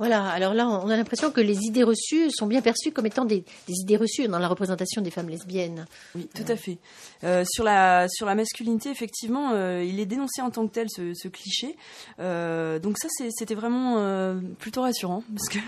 [0.00, 0.04] Euh.
[0.06, 3.24] Voilà, alors là, on a l'impression que les idées reçues sont bien perçues comme étant
[3.24, 5.86] des, des idées reçues dans la représentation des femmes lesbiennes.
[6.14, 6.78] Oui, tout à fait.
[7.24, 10.86] Euh, sur la sur la masculinité, effectivement, euh, il est dénoncé en tant que tel
[10.88, 11.76] ce, ce cliché.
[12.20, 15.58] Euh, donc ça, c'était vraiment euh, plutôt rassurant parce que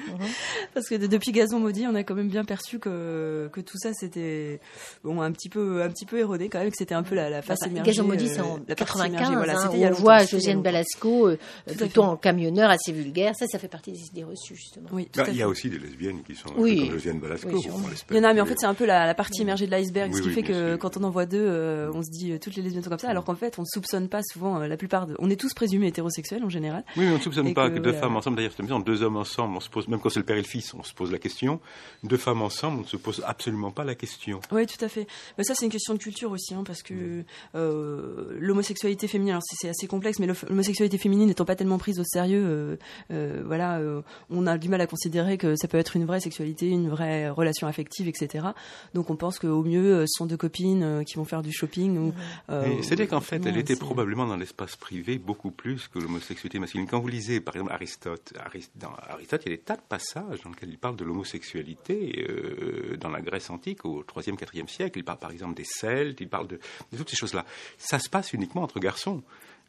[0.74, 3.78] parce que de- depuis Gazon maudit, on a quand même bien perçu que que tout
[3.78, 4.60] ça c'était
[5.04, 7.30] bon un petit peu un petit peu érodé quand même, que c'était un peu la,
[7.30, 7.90] la face Enfin, émergée.
[7.92, 9.84] Gazon maudit, euh, c'est en la partie 95, émergée, voilà, hein, c'était où il y
[9.86, 10.62] a on voit Josiane.
[10.62, 11.38] Balasco euh,
[11.76, 13.34] plutôt en camionneur, assez vulgaire.
[13.36, 14.88] Ça, ça fait partie des idées reçues, justement.
[14.92, 16.80] Oui, Bah, il y a aussi des lesbiennes qui sont Oui.
[16.80, 17.48] comme Josiane Balasco.
[17.50, 17.84] Oui, sûrement.
[17.86, 18.16] on l'espère.
[18.16, 19.70] Il y en a, mais en fait, c'est un peu la, la partie émergée de
[19.70, 20.78] l'iceberg, ce qui oui, fait que sûr.
[20.78, 22.98] quand on en voit deux, euh, on se dit euh, toutes les lesbiennes sont comme
[22.98, 25.14] ça, alors qu'en fait, on ne soupçonne pas souvent euh, la plupart de.
[25.18, 26.84] On est tous présumés hétérosexuels en général.
[26.96, 27.98] Oui, mais on ne soupçonne pas que, deux voilà.
[28.00, 30.26] femmes ensemble, d'ailleurs, c'est amusant, deux hommes ensemble, on se pose, même quand c'est le
[30.26, 31.60] père et le fils, on se pose la question.
[32.04, 34.40] Deux femmes ensemble, on ne se pose absolument pas la question.
[34.52, 35.06] Oui, tout à fait.
[35.38, 39.42] Mais ça, c'est une question de culture aussi, hein, parce que euh, l'homosexualité féminine, alors
[39.44, 42.76] c'est assez complexe, mais l'homosexualité féminine n'étant pas tellement prise au sérieux, euh,
[43.12, 46.20] euh, voilà, euh, on a du mal à considérer que ça peut être une vraie
[46.20, 48.48] sexualité, une vraie relation affective, etc.
[48.94, 51.52] Donc on pense qu'au mieux, euh, ce sont deux copines euh, qui vont faire du
[51.52, 51.98] shopping.
[51.98, 52.14] Ou,
[52.50, 56.86] euh, C'est-à-dire qu'en fait, elle était probablement dans l'espace privé beaucoup plus que l'homosexualité masculine.
[56.86, 58.32] Quand vous lisez, par exemple, Aristote,
[58.76, 62.26] dans Aristote, il y a des tas de passages dans lesquels il parle de l'homosexualité
[62.28, 64.98] euh, dans la Grèce antique au 3e, 4e siècle.
[64.98, 66.60] Il parle par exemple des Celtes, il parle de,
[66.92, 67.44] de toutes ces choses-là.
[67.78, 69.22] Ça se passe uniquement entre garçons.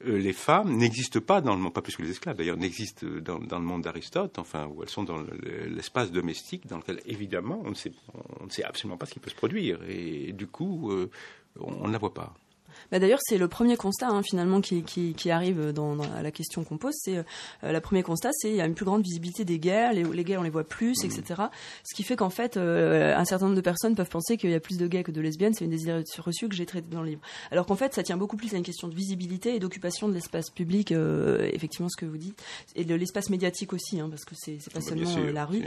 [0.07, 3.05] Euh, les femmes n'existent pas dans le monde, pas plus que les esclaves d'ailleurs, n'existent
[3.21, 7.01] dans, dans le monde d'Aristote, enfin, où elles sont dans le- l'espace domestique, dans lequel
[7.05, 7.91] évidemment on ne, sait,
[8.63, 9.79] absolument pas ce qui peut se produire.
[9.87, 11.09] Et, du coup, euh,
[11.59, 12.33] on ne la voit pas.
[12.91, 16.21] Bah D'ailleurs, c'est le premier constat hein, finalement qui, qui, qui arrive dans, dans- à
[16.21, 16.93] la question qu'on pose.
[16.97, 17.23] C'est euh,
[17.63, 20.23] le premier constat, c'est il y a une plus grande visibilité des gays, les, les
[20.23, 21.43] gays on les voit plus, etc.
[21.83, 24.53] Ce qui fait qu'en fait, euh, un certain nombre de personnes peuvent penser qu'il y
[24.55, 25.53] a plus de gays que de lesbiennes.
[25.53, 27.21] C'est une des idées reçues que j'ai traitées dans le livre.
[27.51, 30.13] Alors qu'en fait, ça tient beaucoup plus à une question de visibilité et d'occupation de
[30.13, 32.41] l'espace public, euh, effectivement ce que vous dites,
[32.75, 35.31] et de l'espace médiatique aussi, hein, parce que c'est pas Ah bah, seulement sûr, euh,
[35.31, 35.63] la rue.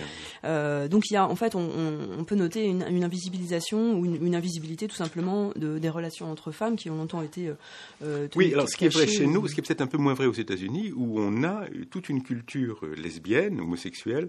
[0.88, 4.04] donc il y a en fait on, on- on peut noter une, une invisibilisation ou
[4.04, 7.54] une, une invisibilité tout simplement de, des relations entre femmes qui ont longtemps été euh,
[8.02, 9.86] euh, Oui, alors ce qui est vrai chez ou- nous, ce qui est peut-être un
[9.86, 14.28] peu moins vrai aux États-Unis, où on a toute une culture euh, lesbienne, homosexuelle,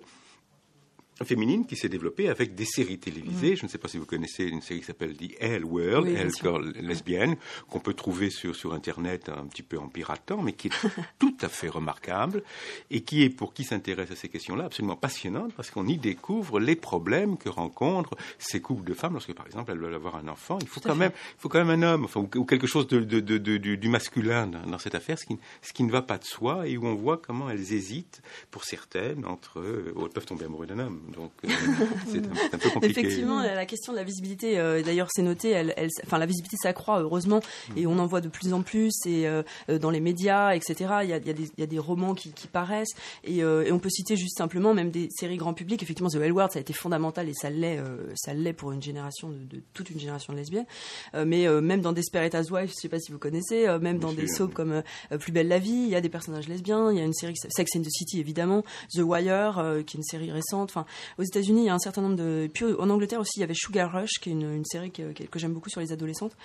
[1.23, 3.56] féminine qui s'est développée avec des séries télévisées.
[3.56, 6.32] Je ne sais pas si vous connaissez une série qui s'appelle The L World, Oui.
[6.41, 7.38] Girl lesbienne,
[7.69, 10.71] qu'on peut trouver sur, sur Internet un petit peu en piratant, mais qui est
[11.19, 12.43] tout à fait remarquable
[12.91, 16.60] et qui est, pour qui s'intéresse à ces questions-là, absolument passionnante parce qu'on y découvre
[16.60, 20.28] les problèmes que rencontrent ces couples de femmes lorsque, par exemple, elles veulent avoir un
[20.28, 20.58] enfant.
[20.62, 20.99] Il faut Tout quand fait.
[20.99, 23.38] même, il faut quand même un homme, enfin, ou, ou quelque chose de, de- de-
[23.38, 26.17] de- du, du masculin dans, dans cette affaire, ce qui, ce qui ne va pas
[26.17, 30.25] de soi et où on voit comment elles hésitent, pour certaines, entre eux, elles peuvent
[30.25, 31.01] tomber amoureuses d'un homme.
[31.13, 31.50] Donc, euh,
[32.12, 32.22] c'est un,
[32.54, 32.86] un peu compliqué.
[33.00, 35.50] Effectivement, la question de la visibilité, euh, d'ailleurs, c'est noté.
[35.52, 37.41] Elle, elle- enfin, la visibilité s'accroît heureusement,
[37.76, 38.91] et on en voit de plus en plus.
[39.06, 40.76] Et euh, euh, dans les médias, etc.
[41.04, 42.94] Il y a, il y a des, il y a des romans qui, qui paraissent,
[43.24, 45.82] et, euh, et on peut citer juste simplement même des séries grand public.
[45.84, 48.72] Effectivement, The L Word, ça a été fondamental et ça l'est, euh, ça l'est pour
[48.72, 50.65] une génération de, de- toute une génération de lesbiennes.
[51.13, 54.00] Euh, mais euh, même dans Desperate Housewives, je sais pas si vous connaissez, euh, même
[54.00, 54.82] dans des soaps comme
[55.20, 56.91] Plus belle la vie, il y a des personnages lesbiens.
[56.91, 58.63] Il y a une série Sex and the City, évidemment,
[58.94, 60.70] The Wire, euh, qui est une série récente.
[60.72, 60.86] Enfin,
[61.18, 62.44] aux États-Unis, il y a un certain nombre de.
[62.46, 65.04] et Puis en Angleterre aussi, il y avait Sugar Rush, qui est une, série que,
[65.36, 66.36] j'aime beaucoup sur les adolescentes.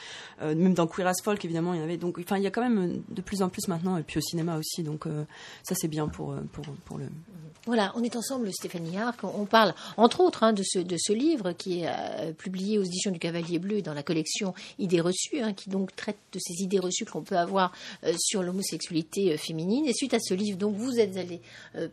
[0.43, 1.97] Euh, même dans Queer as Folk, évidemment, il y en avait.
[1.97, 4.19] Donc, enfin, il y a quand même euh, de plus en plus maintenant, et puis
[4.19, 4.83] au cinéma aussi.
[4.83, 5.25] Donc, euh,
[5.63, 7.07] ça, c'est bien pour, pour, pour le.
[7.67, 9.23] Voilà, on est ensemble, Stéphanie Arc.
[9.23, 13.11] On parle, entre autres, hein, de, ce, de ce livre qui est publié aux éditions
[13.11, 16.79] du Cavalier Bleu dans la collection Idées reçues, hein, qui donc traite de ces idées
[16.79, 17.73] reçues qu'on peut avoir
[18.17, 19.87] sur l'homosexualité féminine.
[19.87, 21.43] Et suite à ce livre, donc, vous êtes allé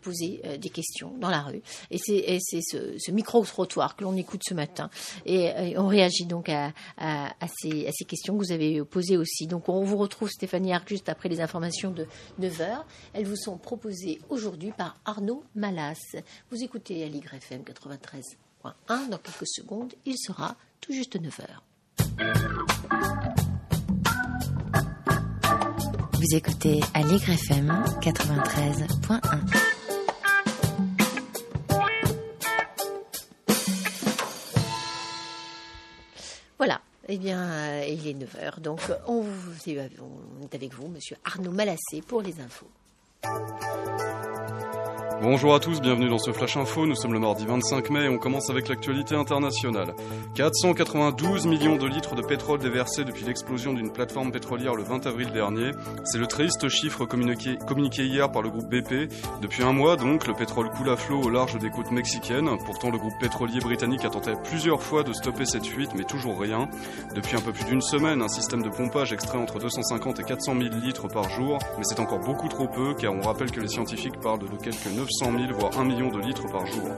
[0.02, 1.62] poser des questions dans la rue.
[1.92, 4.90] Et c'est, et c'est ce, micro-trottoir que l'on écoute ce matin.
[5.26, 6.74] Et, on réagit donc à,
[7.60, 9.48] ces, questions que vous avez posées aussi.
[9.48, 12.08] Donc, on vous retrouve, Stéphanie Arc, juste après les informations de
[12.42, 12.84] 9h.
[13.14, 16.16] Elles vous sont proposées aujourd'hui par Arnaud Malas.
[16.52, 19.10] Vous écoutez à l'YFM 93.1.
[19.10, 21.46] Dans quelques secondes, il sera tout juste 9h.
[26.14, 27.70] Vous écoutez à l'YFM
[28.02, 29.77] 93.1.
[37.10, 38.60] Eh bien, euh, il est 9h.
[38.60, 42.68] Donc, on, vous- c'est- on est avec vous, monsieur Arnaud Malassé, pour les infos.
[45.20, 46.86] Bonjour à tous, bienvenue dans ce Flash Info.
[46.86, 49.96] Nous sommes le mardi 25 mai et on commence avec l'actualité internationale.
[50.36, 55.32] 492 millions de litres de pétrole déversés depuis l'explosion d'une plateforme pétrolière le 20 avril
[55.32, 55.72] dernier.
[56.04, 59.12] C'est le triste chiffre communiqué, hier par le groupe BP.
[59.42, 62.50] Depuis un mois donc, le pétrole coule à flot au large des côtes mexicaines.
[62.64, 66.40] Pourtant, le groupe pétrolier britannique a tenté plusieurs fois de stopper cette fuite, mais toujours
[66.40, 66.70] rien.
[67.16, 70.54] Depuis un peu plus d'une semaine, un système de pompage extrait entre 250 et 400
[70.62, 73.68] 000 litres par jour, mais c'est encore beaucoup trop peu car on rappelle que les
[73.68, 76.90] scientifiques parlent de quelques 900 000 voire 1 million de litres par jour.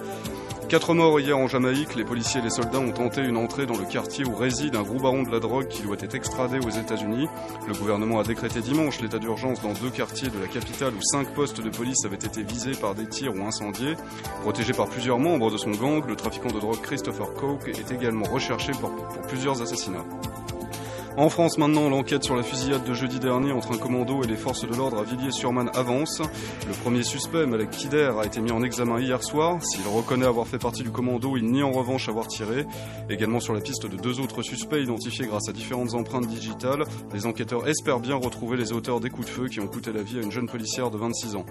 [0.68, 3.78] Quatre morts hier en Jamaïque, les policiers et les soldats ont tenté une entrée dans
[3.78, 6.70] le quartier où réside un gros baron de la drogue qui doit être extradé aux
[6.70, 7.28] États-Unis.
[7.68, 11.34] Le gouvernement a décrété dimanche l'état d'urgence dans deux quartiers de la capitale où cinq
[11.34, 13.96] postes de police avaient été visés par des tirs ou incendiés.
[14.42, 18.26] Protégé par plusieurs membres de son gang, le trafiquant de drogue Christopher Coke est également
[18.26, 18.92] recherché pour
[19.28, 20.06] plusieurs assassinats.
[21.18, 24.38] En France maintenant, l'enquête sur la fusillade de jeudi dernier entre un commando et les
[24.38, 26.22] forces de l'ordre à Villiers-sur-Marne avance.
[26.68, 29.62] Le premier suspect, Malek Kider, a été mis en examen hier soir.
[29.64, 32.66] S'il reconnaît avoir fait partie du commando, il nie en revanche avoir tiré.
[33.10, 37.26] Également sur la piste de deux autres suspects identifiés grâce à différentes empreintes digitales, les
[37.26, 40.20] enquêteurs espèrent bien retrouver les auteurs des coups de feu qui ont coûté la vie
[40.20, 41.46] à une jeune policière de 26 ans.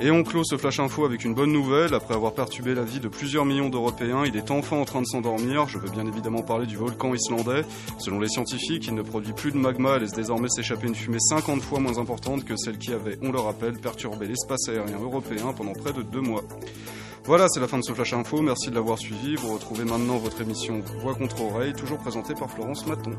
[0.00, 1.94] Et on clôt ce flash info avec une bonne nouvelle.
[1.94, 5.06] Après avoir perturbé la vie de plusieurs millions d'Européens, il est enfin en train de
[5.06, 5.68] s'endormir.
[5.68, 7.64] Je veux bien évidemment parler du volcan islandais.
[7.98, 11.20] Selon les scientifiques, il ne produit plus de magma et laisse désormais s'échapper une fumée
[11.20, 15.54] 50 fois moins importante que celle qui avait, on le rappelle, perturbé l'espace aérien européen
[15.56, 16.42] pendant près de deux mois.
[17.24, 18.42] Voilà, c'est la fin de ce flash info.
[18.42, 19.36] Merci de l'avoir suivi.
[19.36, 23.12] Vous retrouvez maintenant votre émission Voix contre oreille, toujours présentée par Florence Maton.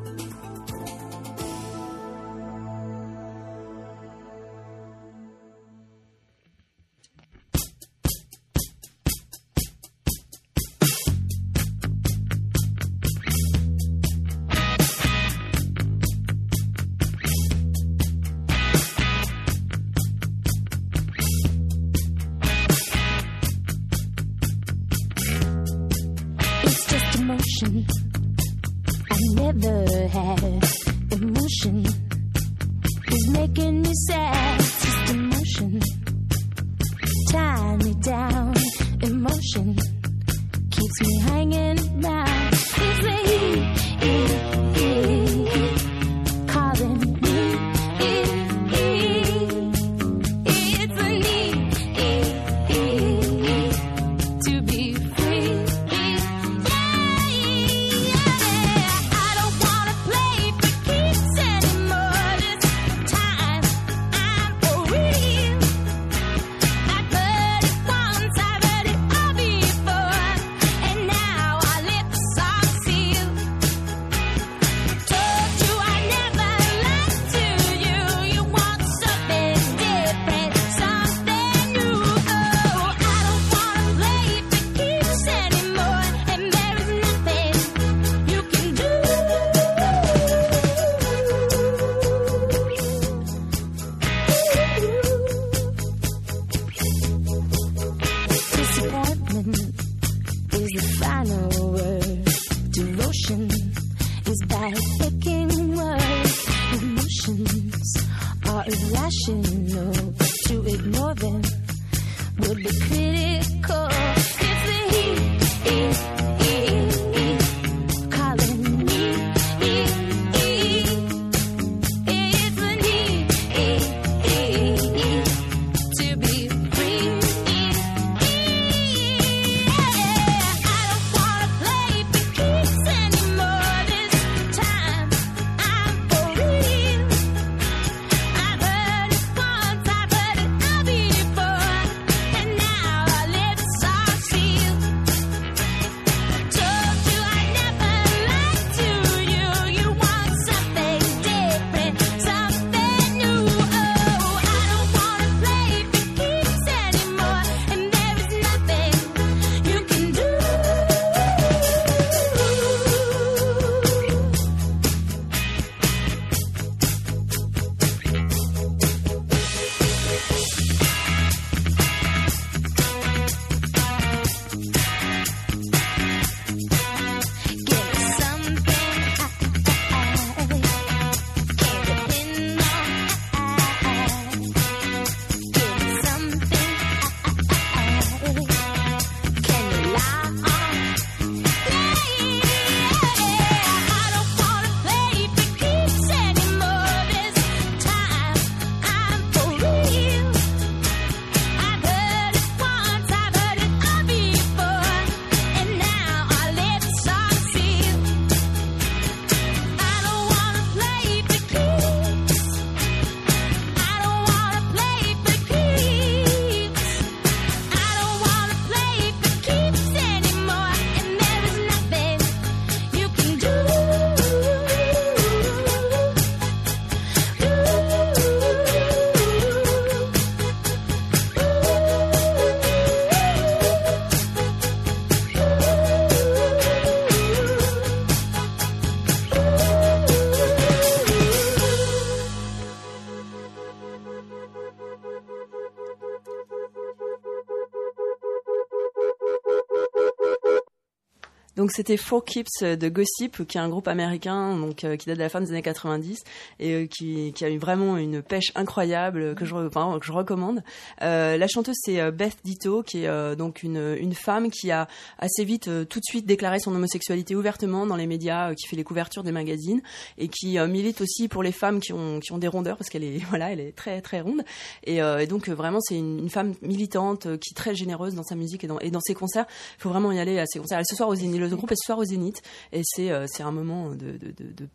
[251.65, 255.17] Donc c'était Four Keeps de Gossip, qui est un groupe américain donc euh, qui date
[255.17, 256.23] de la fin des années 90
[256.60, 259.56] et euh, qui, a eu vraiment une pêche incroyable que je,
[259.97, 260.62] que je recommande.
[261.01, 264.69] Euh, la chanteuse c'est euh, Beth Ditto, qui est euh, donc une, une femme qui
[264.69, 268.54] a assez vite euh, tout de suite déclaré son homosexualité ouvertement dans les médias, euh,
[268.54, 269.82] qui fait les couvertures des magazines
[270.19, 272.91] et qui euh, milite aussi pour les femmes qui ont, qui ont des rondeurs parce
[272.91, 274.43] qu'elle est voilà elle est très très ronde
[274.84, 278.23] et, euh, donc euh, vraiment c'est une, femme militante euh, qui est très généreuse dans
[278.23, 279.45] sa musique et dans, dans ses concerts.
[279.78, 280.80] Il faut vraiment y aller à ses concerts.
[280.80, 282.41] Elle ce soir au Zénith, le groupe est ce soir au Zénith
[282.72, 284.18] et c'est euh, c'est un moment de,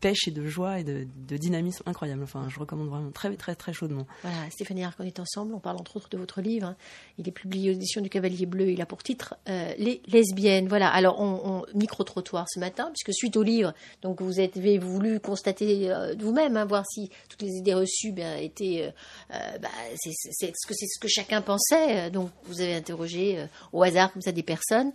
[0.00, 2.22] pêche et de joie et de, dynamisme incroyable.
[2.22, 4.06] Enfin, je recommande vraiment très très très chaudement.
[4.22, 5.54] Voilà, Stéphanie Arc, on est ensemble.
[5.54, 6.66] On parle entre autres de votre livre.
[6.68, 6.76] hein.
[7.18, 8.70] Il est publié aux éditions du Cavalier Bleu.
[8.70, 10.68] Il a pour titre euh, Les lesbiennes.
[10.68, 10.88] Voilà.
[10.88, 15.90] Alors, on, on- micro-trottoir ce matin, puisque suite au livre, donc vous avez voulu constater
[15.90, 18.92] euh, vous-même, hein, voir si toutes les idées reçues ben, étaient.
[19.32, 22.10] euh, bah, c'est ce que c'est ce que chacun pensait.
[22.10, 24.92] Donc, vous avez interrogé au hasard comme ça des personnes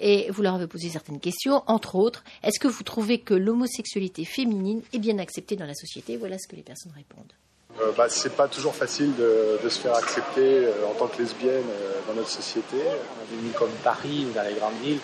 [0.00, 1.25] et vous leur avez posé certaines questions,
[1.66, 2.24] entre autres.
[2.42, 6.16] Est-ce que vous trouvez que l'homosexualité féminine est bien acceptée dans la société?
[6.16, 7.32] Voilà ce que les personnes répondent.
[7.80, 11.20] Euh, bah, c'est pas toujours facile de, de se faire accepter euh, en tant que
[11.20, 12.78] lesbienne euh, dans notre société.
[12.78, 15.00] Dans des villes comme Paris ou dans les grandes villes,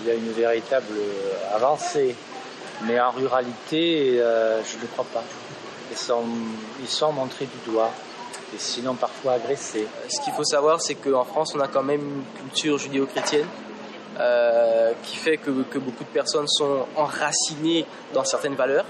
[0.00, 2.14] il y a une véritable euh, avancée.
[2.86, 5.22] Mais en ruralité, euh, je ne crois pas.
[5.90, 6.24] Ils sont,
[6.80, 7.90] ils sont montrés du doigt.
[8.54, 9.86] Et sinon parfois agressés.
[10.08, 13.46] Ce qu'il faut savoir, c'est qu'en France, on a quand même une culture judéo-chrétienne
[14.18, 18.86] euh, qui fait que, que beaucoup de personnes sont enracinées dans certaines valeurs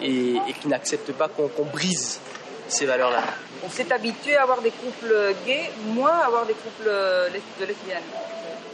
[0.00, 2.20] et, et qui n'acceptent pas qu'on brise
[2.68, 3.22] ces valeurs-là.
[3.64, 7.28] On s'est habitué à avoir des couples gays, moins à avoir des couples euh,
[7.60, 8.02] de lesbiennes.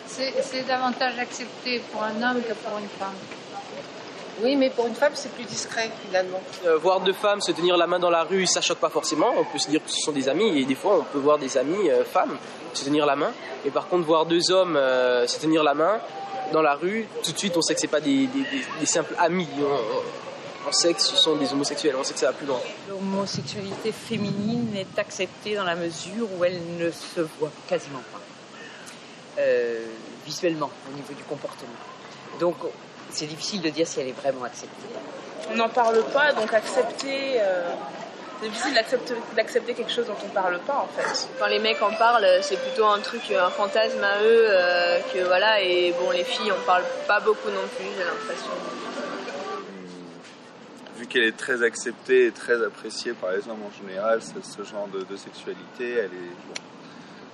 [0.07, 3.15] C'est davantage accepté pour un homme que pour une femme.
[4.43, 6.41] Oui, mais pour une femme, c'est plus discret finalement.
[6.65, 9.33] Euh, voir deux femmes se tenir la main dans la rue, ça choque pas forcément.
[9.37, 11.39] On peut se dire que ce sont des amis et des fois on peut voir
[11.39, 12.39] des amis euh, femmes
[12.73, 13.33] se tenir la main.
[13.67, 16.01] Et par contre voir deux hommes euh, se tenir la main
[16.53, 18.87] dans la rue, tout de suite on sait que c'est pas des, des- des- des
[18.87, 19.49] simples amis.
[19.59, 21.95] On, on- sait que ce sont des homosexuels.
[21.99, 22.61] On sait que ça va plus loin.
[22.89, 28.21] L'homosexualité féminine est acceptée dans la mesure où elle ne se voit quasiment pas.
[29.39, 29.81] Euh,
[30.27, 31.71] visuellement, au niveau du comportement.
[32.39, 32.57] Donc,
[33.13, 34.89] c'est difficile de dire si elle est vraiment acceptée.
[35.51, 37.41] On n'en parle pas, donc accepter.
[37.41, 37.71] euh,
[38.43, 41.29] c'est difficile d'accepter, d'accepter quelque chose dont on ne parle pas en fait.
[41.39, 45.19] Quand les mecs en parlent, c'est plutôt un truc, un fantasme à eux, euh, que
[45.27, 48.51] voilà, et bon, les filles, on parle pas beaucoup non plus, j'ai l'impression.
[50.97, 54.87] vu qu'elle est très acceptée et très appréciée par les hommes en général, ce, genre
[54.89, 56.37] de, de sexualité, elle est.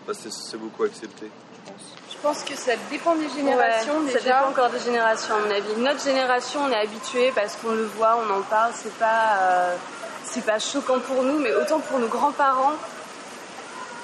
[0.07, 1.27] Bon, c'est- c'est beaucoup accepté,
[1.67, 1.97] pense.
[2.11, 4.19] Je pense que ça dépend des générations Ouais, déjà.
[4.19, 5.77] Ça dépend encore des générations, à mon avis.
[5.79, 8.73] Notre génération, on est habitué parce qu'on le voit, on en parle.
[8.75, 9.77] C'est pas, euh,
[10.25, 12.73] c'est pas choquant pour nous, mais autant pour nos grands-parents.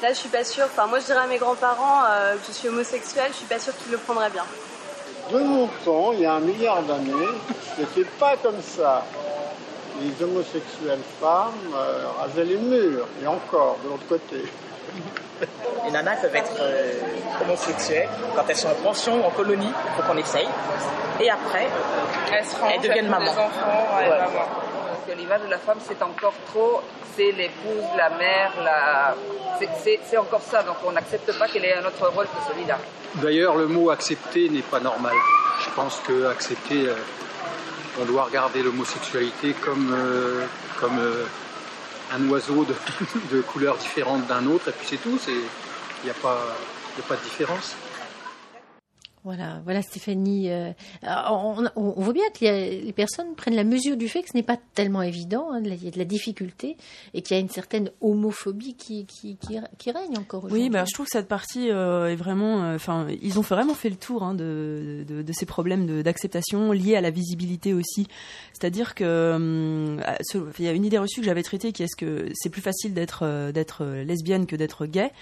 [0.03, 0.65] Là, je suis pas sûre.
[0.67, 3.31] Enfin, moi, je dirais à mes grands-parents euh, que je suis homosexuelle.
[3.31, 4.45] Je suis pas sûre qu'ils le prendraient bien.
[5.31, 7.29] De mon temps, il y a un milliard d'années,
[7.77, 9.05] c'était pas comme ça.
[10.01, 14.45] Les homosexuelles femmes euh, rasaient les murs, et encore, de l'autre côté.
[15.85, 16.93] Les nanas peuvent être euh,
[17.43, 20.49] homosexuelles quand elles sont en pension ou en colonie, il faut qu'on essaye.
[21.21, 21.67] Et après,
[22.73, 23.51] Elles deviennent des enfants,
[23.99, 24.19] ouais, Ouais.
[24.19, 24.47] maman.
[24.89, 26.81] Parce que l'image de la femme, c'est encore trop,
[27.17, 29.15] c'est l'épouse, la mère, la...
[29.59, 30.63] c'est- encore ça.
[30.63, 32.79] Donc on n'accepte pas qu'elle ait un autre rôle que celui-là.
[33.17, 35.15] D'ailleurs, le mot accepter n'est pas normal.
[35.65, 36.95] Je pense que accepter, euh,
[38.01, 40.45] on doit regarder l'homosexualité comme, euh,
[40.81, 41.25] comme euh,
[42.15, 42.75] un oiseau de,
[43.37, 45.19] de couleurs différentes d'un autre, et puis c'est tout.
[45.29, 47.75] Il n'y a pas de différence.
[49.25, 50.51] Voilà, voilà Stéphanie.
[50.51, 50.73] euh,
[51.05, 54.37] on, on- on voit bien que les personnes prennent la mesure du fait que ce
[54.37, 56.77] n'est pas tellement évident, hein, il y a de la difficulté
[57.15, 60.65] et qu'il y a une certaine homophobie qui, qui, qui, qui règne encore aujourd'hui.
[60.65, 62.65] Oui, bah, je trouve que cette partie euh, est vraiment.
[62.65, 66.73] euh, Enfin, ils ont vraiment fait le tour hein, de, de, de ces problèmes d'acceptation
[66.73, 68.09] liés à la visibilité aussi.
[68.55, 70.01] C'est-à-dire que hum,
[70.59, 72.61] il y a une idée reçue que j'avais traitée qui est ce que c'est plus
[72.63, 75.13] facile d'être d'être lesbienne que d'être gay.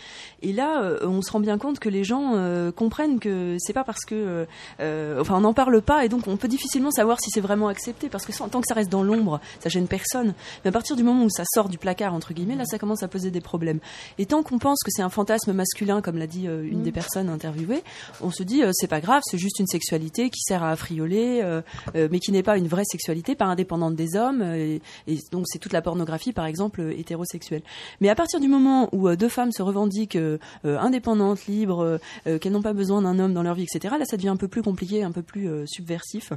[0.41, 2.33] Et là, on se rend bien compte que les gens
[2.75, 4.45] comprennent que c'est pas parce que, euh,
[4.81, 7.69] euh, enfin, on n'en parle pas et donc on peut difficilement savoir si c'est vraiment
[7.69, 10.35] accepté parce que tant que ça reste dans l'ombre, ça gêne personne.
[10.65, 13.03] Mais à partir du moment où ça sort du placard entre guillemets, là, ça commence
[13.03, 13.81] à poser des problèmes.
[14.19, 16.83] Et tant qu'on pense que c'est un fantasme masculin, comme l'a dit euh, une Mm.
[16.83, 17.83] des personnes interviewées,
[18.21, 21.41] on se dit euh, c'est pas grave, c'est juste une sexualité qui sert à affrioler,
[21.43, 21.63] euh,
[21.95, 24.43] mais qui n'est pas une vraie sexualité, pas indépendante des hommes.
[24.43, 27.63] et, et donc c'est toute la pornographie, par exemple, hétérosexuelle.
[28.01, 30.19] Mais à partir du moment où deux femmes se revendiquent
[30.65, 34.29] indépendantes, libres, qu'elles n'ont pas besoin d'un homme dans leur vie, etc., là ça devient
[34.29, 36.33] un peu plus compliqué, un peu plus euh, subversif.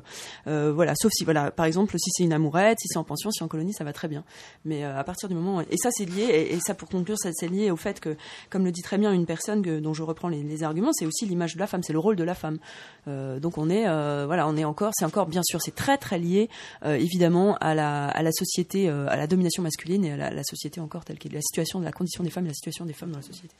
[0.47, 3.31] Euh, voilà, sauf si, voilà, par exemple, si c'est une amourette, si c'est en pension,
[3.31, 4.23] si c'est en colonie, ça va très bien.
[4.65, 7.17] Mais euh, à partir du moment, et ça c'est lié, et, et ça pour conclure,
[7.17, 8.15] ça c'est lié au fait que,
[8.49, 11.05] comme le dit très bien une personne que- dont je reprends les, les arguments, c'est
[11.05, 12.59] aussi l'image de la femme, c'est le rôle de la femme.
[13.07, 15.97] Euh, donc on est, euh, voilà, on est encore, c'est encore bien sûr, c'est très
[15.97, 16.49] très lié,
[16.85, 20.29] euh, évidemment, à la, à la société, euh, à la domination masculine et à la,
[20.31, 22.53] la société encore telle qu'elle est, la situation de la condition des femmes et la
[22.53, 23.53] situation des femmes dans la société.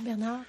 [0.00, 0.40] Bernard?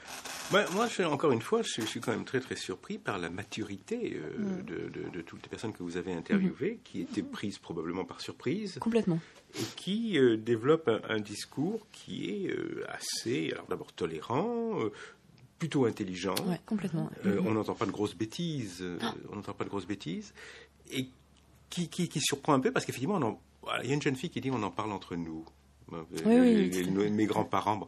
[0.51, 3.19] Ouais, moi, je, encore une fois, je, je suis quand même très très surpris par
[3.19, 4.65] la maturité euh, Mm.
[4.65, 8.19] de, de- de toutes les personnes que vous avez interviewées, qui étaient prises probablement par
[8.19, 8.77] surprise.
[8.79, 9.19] Complètement.
[9.55, 14.79] Et qui euh, développent un, un discours qui est euh, assez, alors d'abord tolérant,
[15.59, 16.35] plutôt intelligent.
[16.47, 17.09] Ouais, complètement.
[17.25, 17.47] Euh, Mhm.
[17.47, 18.79] on n'entend pas de grosses bêtises.
[18.81, 18.97] euh,
[19.31, 20.33] on n'entend pas de grosses bêtises.
[20.91, 21.07] Et
[21.69, 24.29] qui, qui, qui surprend un peu parce qu'effectivement, voilà, il y a une jeune fille
[24.31, 25.45] qui dit on en parle entre nous.
[25.91, 27.87] Oui, oui, les- tout à les- mes grands-parents, bon,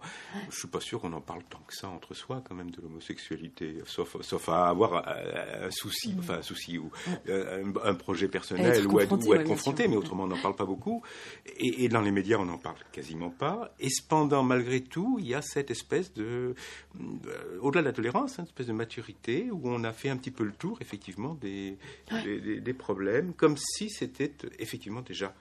[0.50, 2.82] je suis pas sûr qu'on en parle tant que ça entre soi, quand même, de
[2.82, 6.92] l'homosexualité, sauf, sauf à avoir un, un souci, enfin un souci ou
[7.30, 9.48] euh, un, un projet personnel ou être, confronté, être
[9.84, 9.90] sûr.
[9.92, 11.02] mais autrement on n'en parle pas beaucoup.
[11.58, 13.74] Et, et dans les médias, on n'en parle quasiment pas.
[13.80, 16.56] Et cependant, malgré tout, il y a cette espèce de,
[17.00, 20.18] euh, au-delà de la tolérance, hein, une espèce de maturité où on a fait un
[20.18, 21.78] petit peu le tour, effectivement, des,
[22.24, 25.34] des, des- des problèmes, comme si c'était effectivement déjà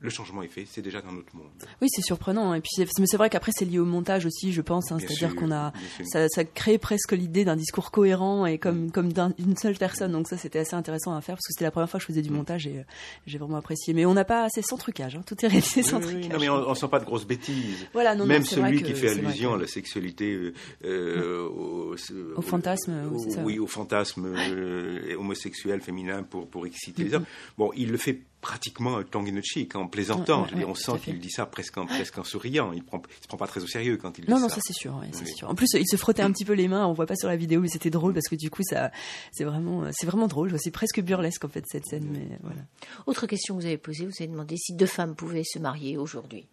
[0.00, 1.46] le changement est fait, c'est déjà dans notre monde.
[1.80, 2.52] Oui, c'est surprenant.
[2.54, 4.92] Et puis, mais c'est vrai qu'après, c'est lié au montage aussi, je pense.
[4.92, 4.98] hein.
[5.00, 5.72] C'est-à-dire qu'on a,
[6.04, 10.12] ça, ça crée presque l'idée d'un discours cohérent et comme, comme d'un- d'une seule personne.
[10.12, 12.08] Donc ça, c'était assez intéressant à faire parce que c'était la première fois que je
[12.08, 12.82] faisais du montage et euh,
[13.26, 13.94] j'ai vraiment apprécié.
[13.94, 15.16] Mais on n'a pas assez sans trucage.
[15.16, 15.22] hein.
[15.26, 16.32] Tout est réalisé sans Oui, oui, trucage.
[16.32, 17.86] non, mais on ne sent pas de grosses bêtises.
[17.92, 20.52] Voilà, non, Même celui que- qui fait allusion que- à la sexualité, euh,
[20.84, 21.94] euh, au,
[22.36, 23.42] Au fantasme, au- oui, c'est ça.
[23.42, 27.14] oui, au fantasme euh, homosexuel féminin pour, pour exciter les Mhm.
[27.16, 27.24] hommes.
[27.58, 30.44] Bon, il le fait pratiquement tongue in cheek, en plaisantant.
[30.44, 32.72] Ouais, ouais, on sent qu'il dit ça presque en, presque en souriant.
[32.72, 34.42] Il prend, il se prend pas très au sérieux quand il dit Non, ça.
[34.42, 35.26] non, ça c'est sûr, ouais, ça, Oui.
[35.26, 35.50] c'est sûr.
[35.50, 36.86] En plus, il se frottait un petit peu les mains.
[36.86, 38.92] On voit pas sur la vidéo, mais c'était drôle parce que du coup, ça,
[39.32, 40.56] c'est vraiment, c'est vraiment drôle.
[40.60, 42.60] C'est presque burlesque en fait cette scène, mais voilà.
[43.06, 45.96] Autre question que vous avez posée, vous avez demandé si deux femmes pouvaient se marier
[45.96, 46.46] aujourd'hui.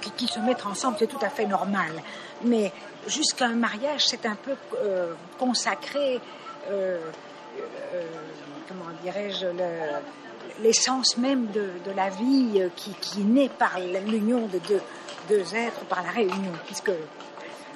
[0.00, 1.92] qui, qui se mettent ensemble, c'est tout à fait normal.
[2.44, 2.72] Mais
[3.06, 6.18] jusqu'à un mariage, c'est un peu euh, consacré,
[6.70, 6.98] euh,
[7.92, 8.02] euh,
[8.68, 10.00] comment dirais-je, le-
[10.62, 14.80] l'essence même de, de la vie euh, qui, qui naît par l'union de deux,
[15.28, 16.90] deux êtres, par la réunion, puisque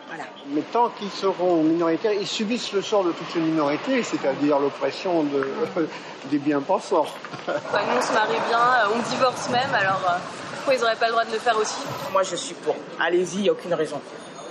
[0.09, 0.25] voilà.
[0.49, 5.23] Mais tant qu'ils seront minoritaires, ils subissent le sort de toutes les minorités, c'est-à-dire l'oppression
[5.23, 5.49] de,
[6.31, 7.07] des bien-pensants.
[7.47, 10.19] Bah, nous, on se marie bien, euh, on divorce même, alors euh,
[10.57, 11.81] pourquoi ils n'auraient pas le droit de le faire aussi?
[12.13, 12.77] Moi, je suis pour.
[13.01, 14.01] Allez-y, il n'y a aucune raison.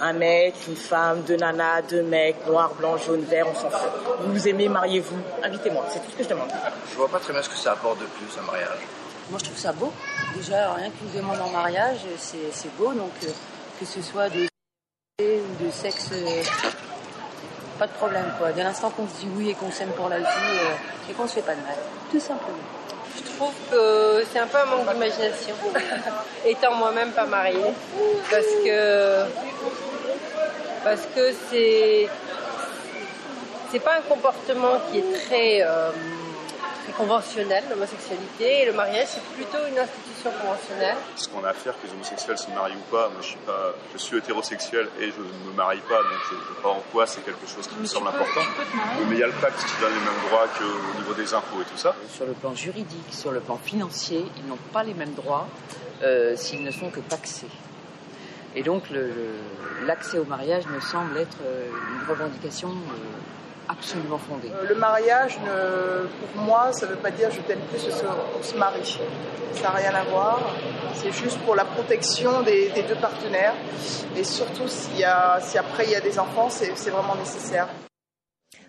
[0.04, 3.90] Un mec, une femme, deux nanas, deux mecs, noir, blanc, jaune, vert, on s'en fout.
[4.22, 5.18] Vous vous aimez, mariez-vous.
[5.44, 6.50] Invitez-moi, c'est tout ce que je demande.
[6.92, 8.80] Je vois pas très bien ce que ça apporte de plus un mariage.
[9.30, 9.94] Moi, je trouve ça beau.
[10.36, 12.94] Déjà, rien qu'une demande en mariage, c'est c'est beau.
[12.94, 13.28] Donc, euh,
[13.80, 14.48] que ce soit de
[15.22, 16.42] ou de sexe, euh,
[17.78, 18.26] pas de problème.
[18.40, 18.52] quoi.
[18.54, 21.28] Dès l'instant qu'on se dit oui et qu'on s'aime pour la vie euh, et qu'on
[21.28, 21.76] se fait pas de mal.
[22.12, 22.58] Tout simplement.
[23.16, 25.54] Je trouve que c'est un peu un manque d'imagination,
[26.46, 27.74] étant moi-même pas mariée,
[28.32, 29.26] parce que
[30.84, 32.10] parce que c'est
[33.72, 35.92] c'est pas un comportement qui est très euh,
[36.84, 40.98] très conventionnel, l'homosexualité, et le mariage c'est plutôt une institution conventionnelle.
[41.16, 43.38] Ce qu'on a à faire que les homosexuels se marient ou pas, moi je suis
[43.46, 46.70] pas, je suis hétérosexuel et je ne me marie pas, donc je, je sais pas
[46.70, 48.42] en quoi c'est quelque chose qui me semble important.
[49.08, 51.62] Mais il y a le pacte qui donne les mêmes droits qu'au niveau des impôts
[51.62, 51.96] et tout ça.
[52.10, 55.48] Sur le plan juridique, sur le plan financier, ils n'ont pas les mêmes droits
[56.04, 57.48] euh, s'ils ne sont que paxés.
[58.56, 58.84] Et donc
[59.86, 64.52] l'accès au mariage me semble être euh, une revendication euh, absolument fondée.
[64.68, 68.56] Le mariage, ne- pour moi, ça ne veut pas dire je t'aime plus, on se,
[68.58, 69.00] marie.
[69.54, 70.40] Ça n'a rien à voir.
[70.96, 73.54] C'est juste pour la protection des, deux partenaires.
[74.18, 77.68] Et surtout, s'il y a, si après il y a des enfants, c'est vraiment nécessaire.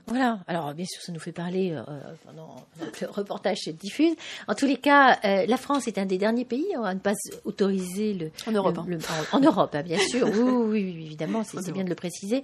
[0.07, 0.41] Voilà.
[0.49, 1.83] Alors, bien sûr, ça nous fait parler euh,
[2.27, 4.15] pendant, pendant que le reportage se diffuse.
[4.49, 7.13] En tous les cas, euh, la France est un des derniers pays à ne pas
[7.45, 8.31] autoriser le.
[8.47, 9.01] En Europe, le- le-
[9.33, 10.27] en, en Europe, hein, bien sûr.
[10.29, 12.43] Oui, oui, oui, évidemment, c'est bien de le préciser.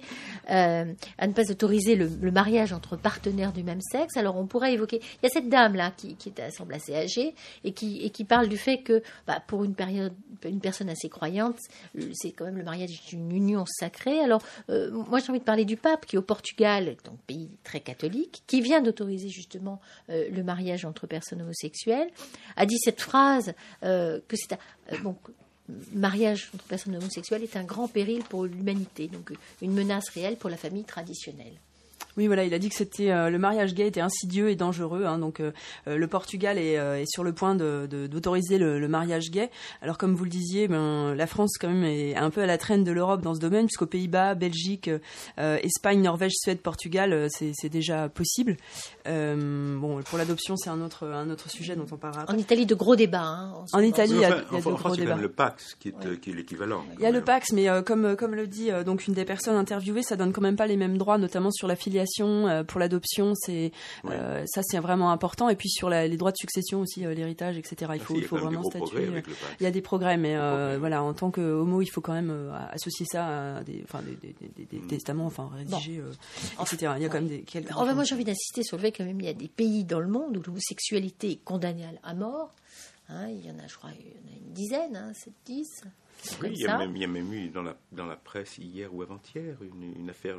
[0.49, 0.85] Euh,
[1.17, 4.15] à ne pas autoriser le, le mariage entre partenaires du même sexe.
[4.17, 5.01] Alors, on pourrait évoquer.
[5.21, 8.09] Il y a cette dame là qui, qui est, semble assez âgée et qui, et
[8.09, 10.13] qui parle du fait que, bah, pour une période,
[10.45, 11.57] une personne assez croyante,
[12.13, 14.19] c'est quand même le mariage est une union sacrée.
[14.21, 18.43] Alors, moi, j'ai envie de parler du pape qui, au Portugal, donc pays très catholique,
[18.47, 22.09] qui vient d'autoriser justement euh, le mariage entre personnes homosexuelles,
[22.55, 24.57] a dit cette phrase euh, que c'est un
[24.93, 25.13] euh,
[25.93, 29.31] mariage entre personnes homosexuelles est un grand péril pour l'humanité, donc
[29.61, 31.59] une menace réelle pour la famille traditionnelle.
[32.17, 35.05] Oui, voilà, il a dit que c'était euh, le mariage gay était insidieux et dangereux.
[35.05, 35.51] hein, donc, euh,
[35.87, 39.31] euh, le Portugal est, euh, est sur le point de- de- d'autoriser le, le mariage
[39.31, 39.49] gay.
[39.81, 42.57] Alors, comme vous le disiez, ben, la France quand même est un peu à la
[42.57, 44.89] traîne de l'Europe dans ce domaine, puisqu'aux Pays-Bas, Belgique,
[45.39, 48.57] euh, Espagne, Norvège, Suède, Portugal, euh, c'est déjà possible.
[49.07, 52.23] Euh, bon, pour l'adoption, c'est un autre un autre sujet dont on parlera.
[52.23, 52.33] après.
[52.35, 53.21] En Italie, de gros débats.
[53.21, 53.81] hein, en En.
[53.81, 55.05] Italie, il y a, Enfin, il y a enfin, de gros France, il y a
[55.05, 55.15] quand débats.
[55.15, 56.83] même le PAX qui est, euh, qui est l'équivalent.
[56.97, 59.25] Il y a le Pax, mais euh, comme, comme le dit euh, donc une des
[59.25, 62.63] personnes interviewées, ça donne quand même pas les mêmes droits, notamment sur la filiation, euh,
[62.63, 63.71] pour l'adoption, c'est
[64.05, 67.13] euh, ça c'est vraiment important, et puis sur la- les droits de succession aussi, euh,
[67.13, 67.75] l'héritage, etc.
[67.95, 69.09] Il Ah faut, si, il il faut même vraiment statuer.
[69.59, 72.13] Il y a des progrès, mais euh, voilà, en tant que homo, il faut quand
[72.13, 74.87] même euh, associer ça à des, enfin, des, des- des- des Mm.
[74.87, 76.11] testaments, enfin rédigés, euh,
[76.61, 76.93] etc.
[76.97, 77.71] Il y a quand même des quelques.
[77.75, 80.07] Enfin, moi, j'ai envie d'insister sur le fait qu'il y a des pays dans le
[80.07, 82.53] monde où l'homosexualité est condamnée à- à mort.
[83.09, 85.33] Hein, il y en a, je crois, il y en a une dizaine, hein, 7,
[85.45, 85.65] 10.
[86.41, 88.57] Oui, il y, a même, il y a même eu dans la, dans la presse
[88.57, 90.35] hier ou avant-hier une, une affaire,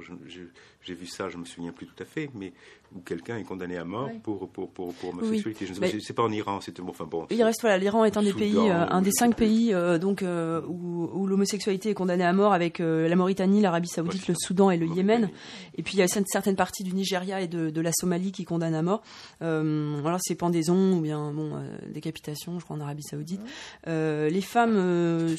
[0.82, 2.52] j'ai vu ça, je me souviens plus tout à fait, mais
[2.94, 4.18] où quelqu'un est condamné à mort Oui.
[4.22, 5.64] pour, pour, pour, pour homosexualité.
[5.66, 7.26] Je ne sais pas, en Iran, c'était bon, enfin bon.
[7.30, 9.98] Il reste voilà, l'Iran est un des Soudan, pays, euh, un des cinq pays euh,
[9.98, 14.26] donc euh, où, où l'homosexualité est condamnée à mort avec euh, la Mauritanie, l'Arabie Saoudite,
[14.28, 15.30] le Soudan et le Yémen.
[15.76, 18.32] Et puis il y a cer- certaines parties du Nigeria et de, de la Somalie
[18.32, 19.02] qui condamnent à mort.
[19.40, 23.40] Euh, alors c'est pendaison ou bien bon euh, décapitation, je crois en Arabie Saoudite.
[23.86, 25.36] Les femmes euh,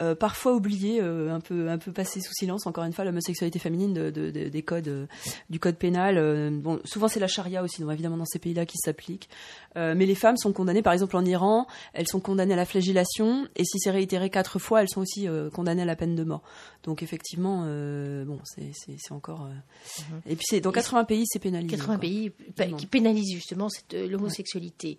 [0.00, 1.78] euh, parfois oubliées, euh, un peu un
[2.20, 2.66] sous silence.
[2.66, 5.08] Encore une fois, l'homosexualité féminine euh,
[5.50, 6.18] du code pénal.
[6.18, 9.28] euh, souvent c'est la charia aussi, donc évidemment dans ces pays-là qui s'applique.
[9.76, 12.64] Euh, mais les femmes sont condamnées, par exemple en Iran, elles sont condamnées à la
[12.64, 16.14] flagellation, et si c'est réitéré quatre fois, elles sont aussi euh, condamnées à la peine
[16.16, 16.42] de mort.
[16.84, 19.44] Donc effectivement, euh, bon, c'est encore.
[19.44, 21.76] euh, Et puis c'est dans 80 pays, c'est pénalisé.
[21.76, 22.00] 80 quoi.
[22.00, 24.98] pays pa- qui pénalisent justement l'homosexualité.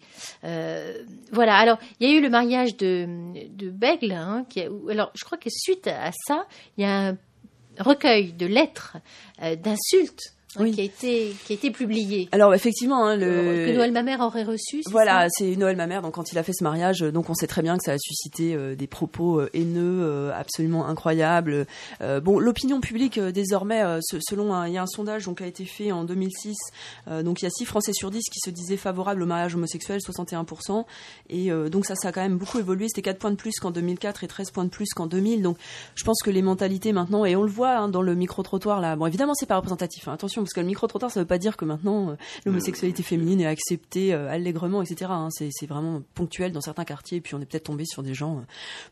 [1.32, 1.56] Voilà.
[1.58, 3.08] Alors, il y a eu le mariage de,
[3.56, 4.12] de Bègle.
[4.12, 6.46] hein, qui a- où- alors, je crois que suite à ça,
[6.78, 7.18] il y a un
[7.80, 8.98] recueil de lettres
[9.42, 12.28] d'insultes qui a été qui a été publié.
[12.32, 13.26] Alors effectivement, hein, le
[13.68, 14.82] que Noël Mamère aurait reçu.
[14.90, 16.02] Voilà, c'est Noël Mamère.
[16.02, 17.92] Donc quand il a fait ce mariage, euh, donc on sait très bien que ça
[17.94, 21.68] a suscité euh, des propos euh, haineux, euh, absolument incroyables.
[22.02, 25.38] Euh, bon, l'opinion publique euh, désormais, euh, se- selon il y a un sondage donc
[25.38, 26.56] qui a été fait en 2006.
[27.08, 29.54] euh, donc il y a 6 Français sur 10 qui se disaient favorables au mariage
[29.56, 30.86] homosexuel, 61%.
[31.30, 32.88] Et euh, donc ça, ça a quand même beaucoup évolué.
[32.88, 35.42] C'était 4 points de plus qu'en 2004 et 13 points de plus qu'en 2000.
[35.44, 35.58] Donc
[35.96, 38.82] je pense que les mentalités maintenant, et on le voit hein, dans le micro trottoir
[38.82, 38.96] là.
[38.96, 40.08] Bon, évidemment c'est pas représentatif.
[40.08, 42.16] hein, attention, parce que le micro trottoir, ça veut pas dire que maintenant euh,
[42.46, 45.12] l'homosexualité féminine est acceptée euh, allègrement, etc.
[45.14, 45.30] hein.
[45.32, 47.18] C'est vraiment ponctuel dans certains quartiers.
[47.18, 48.42] Et puis on est peut-être tombé sur des gens euh,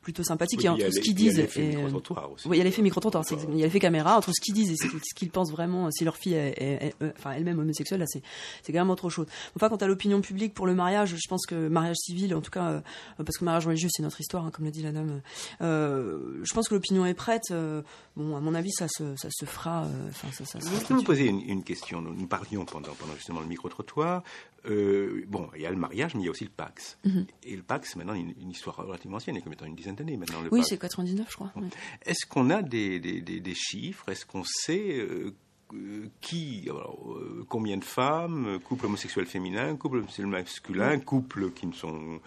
[0.01, 0.59] plutôt sympathiques.
[0.59, 2.47] Oui, et il y a entre ce qu'ils disent, et, euh, micro-trottoir aussi.
[2.47, 3.23] oui, il y a l'effet micro trottoir.
[3.51, 5.89] Il y a l'effet caméra entre ce qu'ils disent et ce qu'ils pensent vraiment.
[5.91, 8.21] Si leur fille est, est- est- euh, enfin elle-même homosexuelle, là c'est
[8.63, 9.27] c'est carrément autre chose.
[9.55, 12.51] Enfin, quant à l'opinion publique pour le mariage, je pense que mariage civil, en tout
[12.51, 12.81] cas, euh,
[13.23, 15.21] parce que mariage religieux c'est notre histoire, hein, comme l'a dit la dame.
[15.61, 17.43] euh, je pense que l'opinion est prête.
[17.51, 17.81] euh,
[18.15, 19.83] bon, à mon avis, ça se ça se fera.
[19.85, 22.01] euh, Enfin, ça, ça, ça se Je peux me poser une, une, une question.
[22.01, 24.23] Nous, nous parlions pendant, pendant justement le micro-trottoir.
[24.65, 26.97] Euh, bon, il y a le mariage, mais il y a aussi le Pax.
[27.05, 27.25] Mhm.
[27.43, 29.75] Et le Pax, maintenant, une, une histoire relativement ancienne, il y a comme étant une
[29.75, 30.41] dizaine d'années maintenant.
[30.41, 31.51] Le Oui, c'est 99, je crois.
[31.55, 31.67] ouais.
[32.05, 34.09] Est-ce qu'on a des, des, des- des chiffres?
[34.09, 35.31] Est-ce qu'on sait euh,
[36.21, 41.73] qui, alors, euh, combien de femmes, couple homosexuel féminin, couple homosexuel masculin, couples qui ne
[41.73, 42.19] sont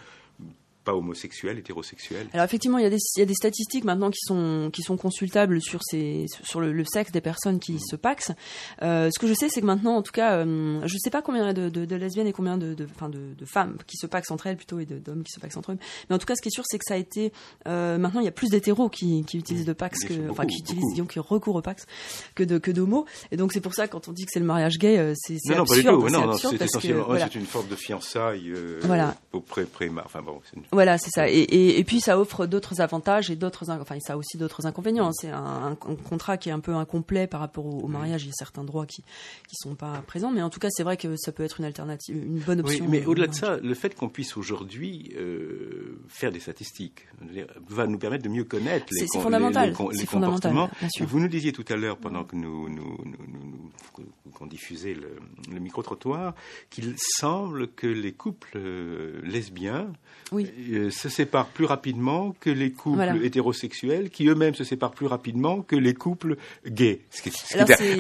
[0.85, 4.11] pas homosexuels, hétérosexuels Alors effectivement, il y, a des, il y a des statistiques maintenant
[4.11, 7.97] qui sont qui sont consultables sur ces sur le, le sexe des personnes qui se
[7.97, 8.33] paxent.
[8.83, 11.23] Euh, ce que je sais, c'est que maintenant, en tout cas, euh, je sais pas
[11.23, 13.45] combien il y a de, de, de lesbiennes et combien de de, enfin, de, de
[13.45, 15.79] femmes qui se paxent entre elles plutôt et d'hommes qui se paxent entre eux.
[16.09, 17.33] Mais en tout cas, ce qui est sûr, c'est que ça a été
[17.69, 20.59] euh, maintenant il y a plus d'hétéros qui, qui utilisent de pax que enfin qui
[20.61, 20.95] utilisent beaucoup.
[20.95, 21.87] disons qui recourent au pax
[22.35, 23.05] que de que d'homos.
[23.33, 25.57] Et donc c'est pour ça quand on dit que c'est le mariage gay, c'est Non,
[25.59, 26.01] non, pas du absurde.
[26.01, 26.09] tout.
[26.09, 27.29] c'est Non, non, absurde c'est parce que, essentiellement voilà.
[27.31, 29.15] c'est une forme de fiançailles euh, Voilà.
[29.33, 31.29] au pré, pré enfin bon, c'est une- Voilà, c'est ça.
[31.29, 34.37] Et, et, et puis ça offre d'autres avantages et d'autres, in- enfin ça a aussi
[34.39, 35.11] d'autres inconvénients.
[35.13, 35.77] C'est un,
[36.09, 38.23] contrat qui est un peu incomplet par rapport au, au mariage.
[38.25, 39.03] Il y a certains droits qui
[39.49, 41.67] qui sont pas présents, mais en tout cas c'est vrai que ça peut être une
[41.67, 42.87] alternative, une bonne Oui, option.
[42.89, 47.07] mais au au-delà de ça, le fait qu'on puisse aujourd'hui euh, faire des statistiques
[47.69, 50.71] va nous permettre de mieux connaître les, C'est- fondamental, les- les comportements.
[50.79, 51.03] bien sûr.
[51.05, 53.71] Et vous nous disiez tout à l'heure, pendant que nous, nous, nous- nous-
[54.35, 55.17] qu'on diffusait le,
[55.53, 56.35] le micro-trottoir,
[56.71, 59.93] qu'il semble que les couples euh, lesbiens
[60.73, 63.17] euh, se séparent plus rapidement que les couples Voilà.
[63.23, 66.37] hétérosexuels, qui eux-mêmes se séparent plus rapidement que les couples
[66.67, 67.01] gays.
[67.11, 67.31] Ce ce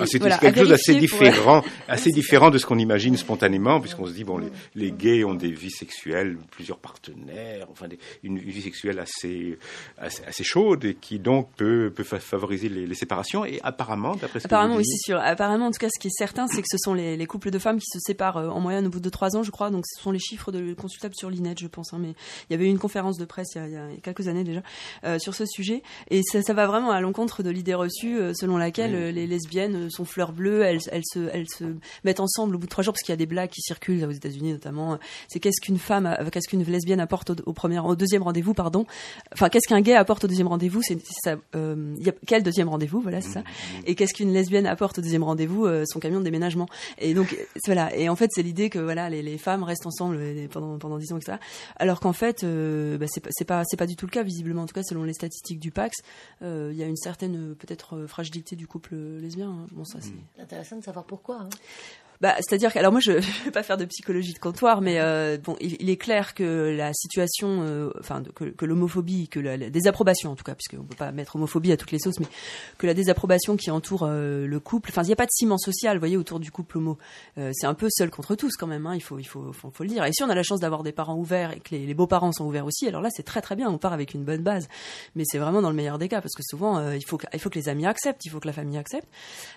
[0.06, 4.06] c'est- voilà, quelque chose d'assez pour- différent, assez différent de ce qu'on imagine spontanément, puisqu'on
[4.06, 8.36] se dit bon, les, les gays ont des vies sexuelles, plusieurs partenaires, enfin des- une,
[8.38, 9.58] une vie sexuelle assez,
[9.98, 13.44] assez assez chaude et qui donc peut, peut fa- favoriser les, les séparations.
[13.44, 15.18] Et apparemment, d'après ce que Apparemment, vous oui, c'est sûr.
[15.22, 17.50] Apparemment, en tout cas, ce qui est certain, c'est que ce sont les, les couples
[17.50, 19.70] de femmes qui se séparent euh, en moyenne au bout de trois ans, je crois.
[19.70, 21.92] Donc, ce sont les chiffres de, consultables sur l'INET, je pense.
[21.92, 21.98] hein.
[22.00, 22.14] mais
[22.50, 24.26] il y avait eu une conférence de presse il y a, il y a quelques
[24.28, 24.62] années déjà
[25.04, 25.82] euh, sur ce sujet.
[26.10, 29.26] Et ça, ça va vraiment à l'encontre de l'idée reçue euh, selon laquelle euh, les
[29.26, 31.64] lesbiennes euh, sont fleurs bleues, elles, elles, se, elles se
[32.04, 34.04] mettent ensemble au bout de trois jours, parce qu'il y a des blagues qui circulent
[34.04, 34.98] aux États-Unis notamment.
[35.28, 38.86] C'est qu'est-ce qu'une femme, qu'est-ce qu'une lesbienne apporte au, au premier, au deuxième rendez-vous, pardon.
[39.32, 41.36] Enfin, qu'est-ce qu'un gay apporte au deuxième rendez-vous C'est c'est ça.
[41.54, 43.42] euh, il y a, quel deuxième rendez-vous Voilà, c'est ça.
[43.86, 46.66] Et qu'est-ce qu'une lesbienne apporte au deuxième rendez-vous Son camion de déménagement.
[46.98, 47.36] Et donc
[47.66, 47.94] voilà.
[47.96, 50.18] Et en fait, c'est l'idée que voilà, les, les femmes restent ensemble
[50.50, 51.38] pendant pendant dix ans, etc.
[51.76, 54.62] Alors qu'en fait, euh, bah, c'est pas c'est pas du tout le cas visiblement.
[54.62, 55.96] En tout cas, selon les statistiques du Pax,
[56.42, 59.50] euh, il y a une certaine euh, peut-être euh, fragilité du couple lesbien.
[59.50, 59.66] hein.
[59.72, 60.12] Bon, ça c'est.
[60.36, 61.42] C'est intéressant de savoir pourquoi.
[61.42, 61.48] hein.
[62.20, 65.00] Bah, c'est-à-dire que, alors moi, je ne vais pas faire de psychologie de comptoir, mais
[65.00, 70.30] euh, bon, il, est clair que la situation, euh, enfin, que, l'homophobie, que la, désapprobation,
[70.30, 72.26] en tout cas, puisqu'on peut pas mettre homophobie à toutes les sauces, mais
[72.76, 75.56] que la désapprobation qui entoure euh, le couple, enfin, il n'y a pas de ciment
[75.56, 76.98] social, vous voyez, autour du couple homo.
[77.38, 78.86] Euh, c'est un peu seul contre tous, quand même.
[78.86, 80.04] Hein, il faut, il faut, faut, faut le dire.
[80.04, 82.44] Et si on a la chance d'avoir des parents ouverts et que les, beaux-parents sont
[82.44, 83.70] ouverts aussi, alors là, c'est très très bien.
[83.70, 84.68] On part avec une bonne base.
[85.14, 87.40] Mais c'est vraiment dans le meilleur des cas, parce que souvent, euh, il faut, il
[87.40, 89.08] faut que les amis acceptent, il faut que la famille accepte,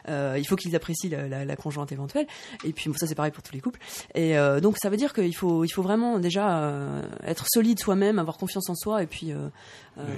[0.07, 2.27] il faut qu'ils apprécient la, la, la conjointe éventuelle.
[2.63, 3.79] Et puis bon, ça c'est pareil pour tous les couples.
[4.15, 7.79] Et euh, donc ça veut dire qu'il faut, il faut vraiment déjà euh, être solide
[7.79, 9.49] soi-même, avoir confiance en soi, et puis euh,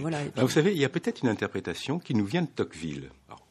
[0.01, 0.21] voilà.
[0.21, 2.47] Et puis- Alors, vous savez, il y a peut-être une interprétation qui nous vient de
[2.47, 3.09] Tocqueville.
[3.27, 3.41] Alors,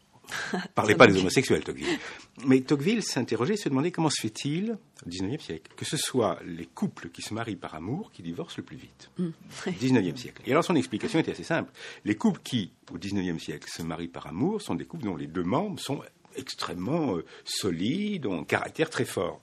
[0.74, 1.98] parlez pas des homosexuels, Tocqueville.
[2.46, 6.66] Mais Tocqueville s'interrogeait se demandait comment se fait-il, au XIXe siècle, que ce soit les
[6.66, 9.10] couples qui se marient par amour qui divorcent le plus vite.
[9.18, 9.28] Mm.
[9.66, 10.42] Au XIXe siècle.
[10.46, 11.70] Et alors son explication était assez simple.
[12.04, 15.26] Les couples qui, au XIXe siècle, se marient par amour sont des couples dont les
[15.26, 16.00] deux membres sont
[16.36, 19.40] extrêmement euh, solides, ont un caractère très fort.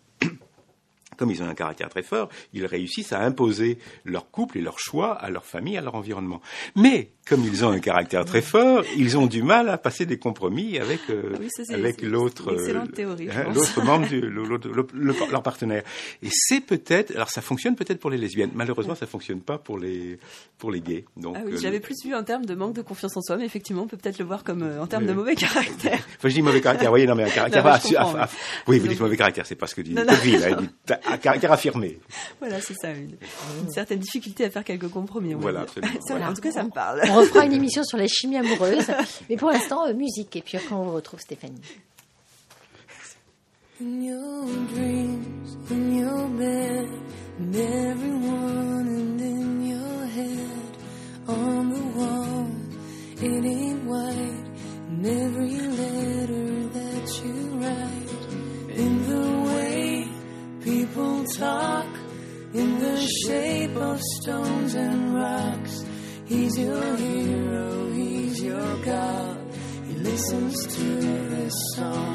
[1.18, 4.80] Comme ils ont un caractère très fort, ils réussissent à imposer leur couple et leur
[4.80, 6.42] choix à leur famille, à leur environnement.
[6.76, 10.18] Mais comme ils ont un caractère très fort, ils ont du mal à passer des
[10.18, 14.88] compromis avec euh, Oui, ça, c'est- avec l'autre euh, hein, l'autre membre du l'autre- le-
[14.94, 15.84] le- leur partenaire.
[16.24, 18.52] Et c'est peut-être alors ça fonctionne peut-être pour les lesbiennes.
[18.56, 20.18] Malheureusement, ça fonctionne pas pour les
[20.58, 21.06] pour les gays.
[21.18, 23.36] Donc Ah oui, euh, j'avais plus vu en termes de manque de confiance en soi,
[23.38, 26.00] mais effectivement, on peut peut-être le voir comme euh, en termes Oui, de mauvais caractère.
[26.18, 27.64] Enfin, je dis mauvais caractère, vous voyez, non, mais un caractère.
[27.64, 28.30] Non, mais je assu- comprends, aff-
[28.68, 28.80] oui.
[28.80, 30.06] vous dites mauvais caractère, c'est pas ce que dit non.
[30.06, 30.70] Tocqueville,
[31.06, 32.00] un caractère affirmé.
[32.40, 33.16] Voilà, c'est ça, une,
[33.64, 35.36] une certaine difficulté à faire quelques compromis.
[35.36, 35.84] on Voilà, dire.
[36.08, 36.30] Voilà.
[36.30, 37.02] En tout cas, ça me parle.
[37.10, 38.86] On refera une émission sur la chimie amoureuse.
[39.30, 40.36] Mais pour l'instant, euh, musique.
[40.36, 41.62] Et puis après, on vous retrouve Stéphanie.
[43.82, 44.46] In your
[44.76, 46.88] dreams, in your bed,
[47.40, 50.78] and everyone and in your head,
[51.28, 52.48] on the wall,
[53.24, 54.46] it ain't white,
[54.92, 56.51] and every letter
[60.92, 61.86] people talk,
[62.54, 65.86] in the shape of stones and rocks,
[66.26, 69.38] he's your hero, he's your God,
[69.88, 72.11] he listens to this song.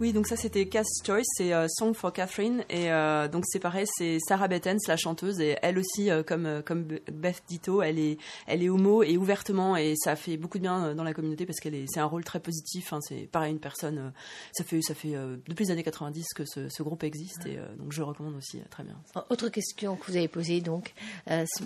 [0.00, 3.58] Oui, donc ça c'était Cass Choice, c'est euh, Song for Catherine et euh, donc c'est
[3.58, 7.98] pareil, c'est Sarah Bettens la chanteuse et elle aussi euh, comme comme Beth Ditto, elle
[7.98, 11.46] est elle est homo et ouvertement et ça fait beaucoup de bien dans la communauté
[11.46, 12.92] parce qu'elle est c'est un rôle très positif.
[12.92, 14.12] hein, c'est pareil une personne,
[14.52, 15.14] ça fait ça fait
[15.48, 18.84] depuis les années 90 que ce, groupe existe et donc je le recommande aussi très
[18.84, 18.96] bien.
[19.30, 20.94] Autre question que vous avez posée donc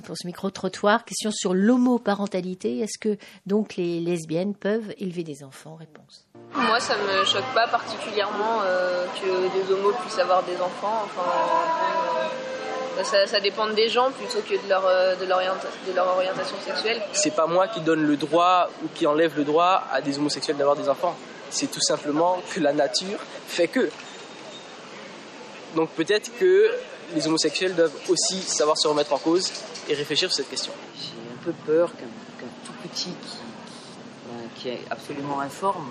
[0.05, 2.79] pour ce micro trottoir, question sur l'homoparentalité.
[2.79, 5.75] Est-ce que donc les lesbiennes peuvent élever des enfants?
[5.75, 6.27] Réponse.
[6.55, 11.05] Moi, ça me choque pas particulièrement euh, que des homos puissent avoir des enfants.
[11.05, 11.27] Enfin,
[12.99, 17.01] euh, ça, ça dépend des gens plutôt que de leur, euh, de, leur orientation sexuelle.
[17.13, 20.57] C'est pas moi qui donne le droit ou qui enlève le droit à des homosexuels
[20.57, 21.17] d'avoir des enfants.
[21.51, 23.89] C'est tout simplement que la nature fait que.
[25.75, 26.71] Donc peut-être que
[27.15, 29.51] les homosexuels doivent aussi savoir se remettre en cause
[29.89, 30.73] et réfléchir sur cette question.
[30.99, 35.89] J'ai un peu peur qu'un tout petit qui, qui- qui est absolument informe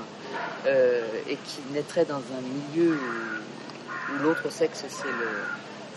[0.66, 5.30] euh, et qui naîtrait dans un milieu où, où l'autre sexe c'est le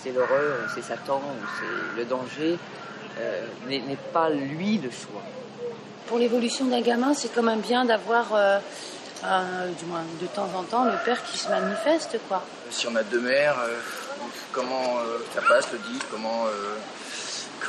[0.03, 2.59] c'est l'horreur, ou c'est Satan, ou c'est le danger,
[3.18, 3.80] euh, n'est
[4.12, 5.22] pas lui le choix.
[6.09, 8.59] Pour l'évolution d'un gamin, c'est quand même bien d'avoir, euh,
[9.78, 12.43] du moins de temps en temps, le père qui se manifeste, quoi.
[12.70, 13.78] Si on a deux mères, euh,
[14.53, 16.76] comment euh, ça passe le dit Comment, euh,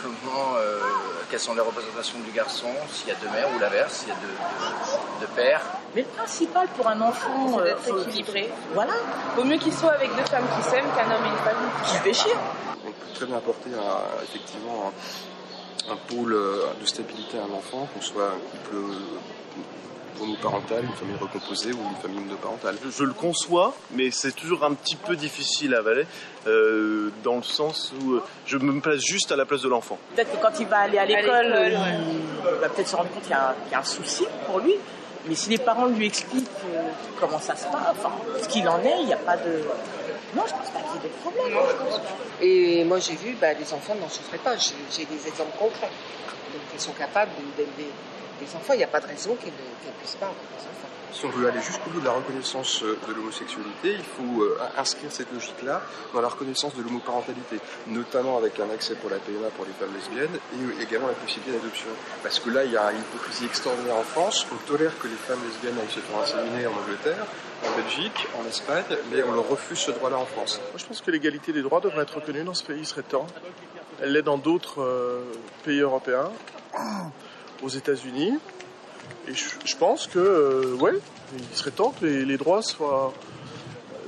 [0.02, 0.80] comment, euh,
[1.32, 4.12] quelles sont les représentations du garçon S'il y a deux mères ou l'inverse S'il y
[4.12, 5.62] a deux, deux- deux pères?
[5.96, 8.50] Mais le principal pour un enfant, C'est euh, d'être faut- équilibré.
[8.74, 8.94] Voilà.
[9.36, 11.92] Vaut mieux qu'il soit avec deux femmes qui s'aiment qu'un homme et une femme qui
[11.98, 12.40] se déchirent.
[12.86, 14.92] On peut très bien apporter un- effectivement
[15.90, 20.84] un, un pôle euh, de stabilité à un enfant, qu'on soit un couple euh, homoparental,
[20.84, 22.76] une famille recomposée ou une famille monoparentale.
[22.86, 26.06] Je, je le conçois, mais c'est toujours un petit peu difficile à avaler,
[26.48, 29.98] euh, dans le sens où euh, je me place juste à la place de l'enfant.
[30.16, 32.60] Peut-être que quand il va aller à l'école, il, ouais.
[32.62, 34.76] va peut-être se rendre compte y, qu'il y a un souci pour lui.
[35.28, 38.12] Mais si les parents lui expliquent euh, comment ça se passe, enfin,
[38.42, 39.64] ce qu'il en est, il n'y a pas de.
[40.36, 41.58] Non, je pense pas qu'il y ait de problème.
[42.42, 44.56] Et moi, j'ai vu, bah, les enfants n'en souffraient pas.
[44.58, 45.90] J'ai des exemples concrets.
[46.54, 47.92] Donc, ils sont capables d'élever
[48.40, 48.74] des enfants.
[48.74, 50.85] Il n'y a pas de raison qu'ils ne puissent pas avoir des enfants.
[51.16, 54.60] Si on veut aller jusqu'au bout de la reconnaissance euh, de l'homosexualité, il faut euh,
[54.78, 55.82] inscrire cette logique-là
[56.14, 57.56] dans la reconnaissance de l'homoparentalité,
[57.88, 61.54] notamment avec un accès pour la PMA pour les femmes lesbiennes et également la possibilité
[61.54, 61.88] d'adoption.
[62.22, 64.46] Parce que là, il y a une hypocrisie extraordinaire en France.
[64.52, 67.26] On tolère que les femmes lesbiennes aillent se faire inséminer en Angleterre,
[67.66, 70.60] en Belgique, en Espagne, mais on leur refuse ce droit-là en France.
[70.72, 73.04] Moi, je pense que l'égalité des droits devrait être reconnue dans ce pays, il serait
[73.04, 73.28] temps.
[74.02, 75.24] Elle l'est dans d'autres euh,
[75.64, 76.30] pays européens,
[77.64, 78.38] aux États-Unis.
[79.28, 80.94] Et je, pense que, euh, ouais,
[81.38, 83.14] il serait temps que les, les droits soient,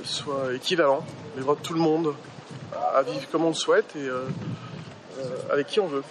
[0.04, 1.04] soient équivalents,
[1.36, 2.14] les droits de tout le monde,
[2.94, 4.26] à vivre comme on le souhaite et euh,
[5.18, 6.04] euh, avec qui on veut.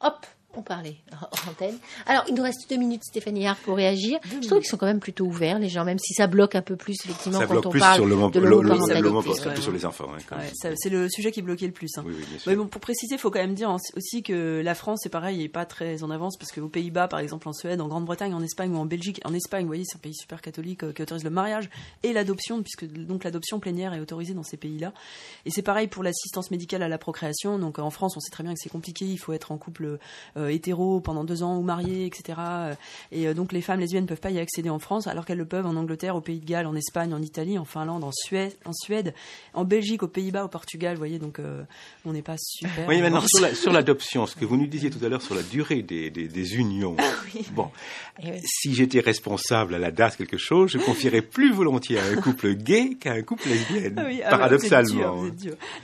[0.00, 0.26] Hop,
[0.56, 1.76] on parlait en antenne.
[2.06, 4.18] Alors, il nous reste deux minutes, Stéphanie Hart, pour réagir.
[4.24, 6.62] Je trouve qu'ils sont quand même plutôt ouverts, les gens, même si ça bloque un
[6.62, 9.00] peu plus, effectivement, Ça quand bloque on plus parle sur le de le- le- l'homoparentalité.
[9.02, 10.08] le homoparentalité sur les enfants.
[10.14, 11.90] hein, Ouais, c'est le sujet qui bloquait le plus.
[11.98, 12.02] hein.
[12.06, 12.50] Oui, oui, bien sûr.
[12.50, 15.38] Mais bon, pour préciser, il faut quand même dire aussi que la France, c'est pareil,
[15.38, 18.42] n'est pas très en avance parce qu'aux Pays-Bas, par exemple, en Suède, en Grande-Bretagne, en
[18.42, 21.02] Espagne ou en Belgique, en Espagne, vous voyez, c'est un pays super catholique euh, qui
[21.02, 21.68] autorise le mariage
[22.02, 24.92] et l'adoption, puisque donc l'adoption plénière est autorisée dans ces pays-là.
[25.46, 27.58] Et c'est pareil pour l'assistance médicale à la procréation.
[27.58, 29.04] Donc en France, on sait très bien que c'est compliqué.
[29.04, 29.98] Il faut être en couple
[30.36, 32.38] euh, hétéro pendant deux ans ou marié, etc.
[32.40, 32.74] Euh,
[33.12, 35.38] Et euh, donc les femmes lesbiennes ne peuvent pas y accéder en France, alors qu'elles
[35.38, 38.12] le peuvent en Angleterre, au Pays de Galles, en Espagne, en Italie, en Finlande, en
[38.12, 39.14] Suède, en, Suède,
[39.54, 40.94] en Belgique, aux Pays-Bas, au Portugal.
[40.94, 41.62] Vous voyez, donc euh,
[42.04, 42.86] on n'est pas super.
[42.88, 45.22] Oui, en maintenant, sur la- sur l'adoption, ce que vous nous disiez tout à l'heure
[45.22, 46.96] sur la durée des, des, des unions.
[47.52, 47.70] Bon,
[48.44, 52.54] si j'étais responsable à la date quelque chose, je confierais plus volontiers à un couple
[52.54, 55.22] gay qu'à un couple lesbienne, Ah oui, ah dur, paradoxalement.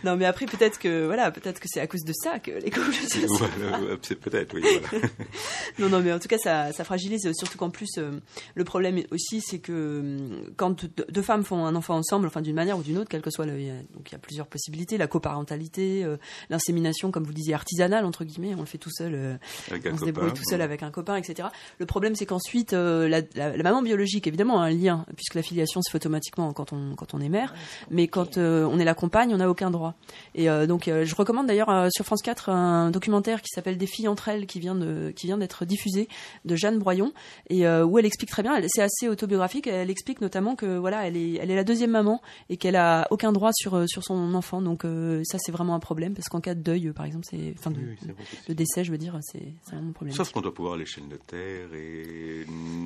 [0.05, 2.71] Non, mais après peut-être que voilà, peut-être que c'est à cause de ça que les
[2.71, 2.93] couples.
[2.93, 4.63] se Voilà, peut-être, oui.
[4.91, 5.05] voilà.
[5.79, 7.31] non, non, mais en tout cas, ça, ça fragilise.
[7.33, 8.13] Surtout qu'en plus, euh,
[8.55, 10.19] le problème aussi, c'est que euh,
[10.57, 13.23] quand deux deux femmes font un enfant ensemble, enfin d'une manière ou d'une autre, quelle
[13.23, 16.17] que soit le, il y a- donc il y a plusieurs possibilités, la coparentalité, euh,
[16.51, 19.37] l'insémination, comme vous le disiez, artisanale entre guillemets, on le fait tout seul, euh,
[19.71, 20.65] Avec un on se débrouille copain, tout seul ouais.
[20.65, 21.49] avec un copain, etc.
[21.79, 25.35] Le problème, c'est qu'ensuite, euh, la, la- la maman biologique, évidemment, a un lien, puisque
[25.35, 27.55] la filiation se fait automatiquement quand on quand on est mère,
[27.91, 29.95] mais quand euh, on est la compagne, on n'a aucun droit.
[30.35, 33.77] Et euh, donc, euh, je recommande d'ailleurs euh, sur France 4 un documentaire qui s'appelle
[33.79, 36.09] Des filles entre elles, qui vient de qui vient d'être diffusé
[36.45, 37.13] de Jeanne Broyon,
[37.49, 38.55] et euh, où elle explique très bien.
[38.57, 39.67] elle- C'est assez autobiographique.
[39.67, 43.07] Elle explique notamment que voilà, elle est elle est la deuxième maman et qu'elle a
[43.11, 44.61] aucun droit sur euh, sur son enfant.
[44.63, 47.55] Donc euh, ça, c'est vraiment un problème parce qu'en cas de deuil, par exemple, c'est
[47.59, 48.23] enfin de, Oui, c'est vrai.
[48.49, 50.15] de décès, je veux dire, c'est c'est vraiment un problème.
[50.17, 52.45] Sauf qu'on doit pouvoir aller chez le notaire et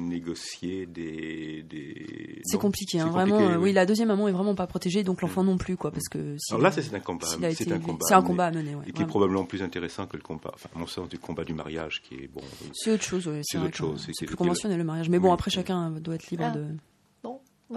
[0.09, 1.63] négocier des.
[1.69, 2.41] des...
[2.45, 3.37] C'est non, compliqué, hein, c'est vraiment.
[3.39, 5.91] compliqué, euh, oui, la deuxième maman est vraiment pas protégée, donc l'enfant non plus, quoi,
[5.91, 6.37] parce que.
[6.51, 7.27] Alors là, a- c'est un combat.
[7.27, 8.05] C'est un combat.
[8.07, 10.51] C'est un combat à mener, ouais, Et qui est probablement plus intéressant que le combat.
[10.55, 12.41] Enfin, à mon sens, du combat du mariage, qui est bon.
[12.73, 14.09] C'est autre chose, ouais, C'est autre chose.
[14.13, 15.09] C'est plus conventionnel le mariage.
[15.09, 16.51] Mais bon, après, chacun doit être libre Ah.
[16.51, 16.67] de.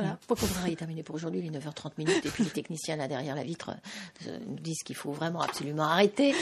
[0.02, 0.18] Voilà.
[0.28, 3.08] Pour programme est terminé pour aujourd'hui, il est 9h30 minutes, et puis les techniciens là
[3.08, 3.72] derrière la vitre
[4.28, 6.34] euh, nous disent qu'il faut vraiment absolument arrêter.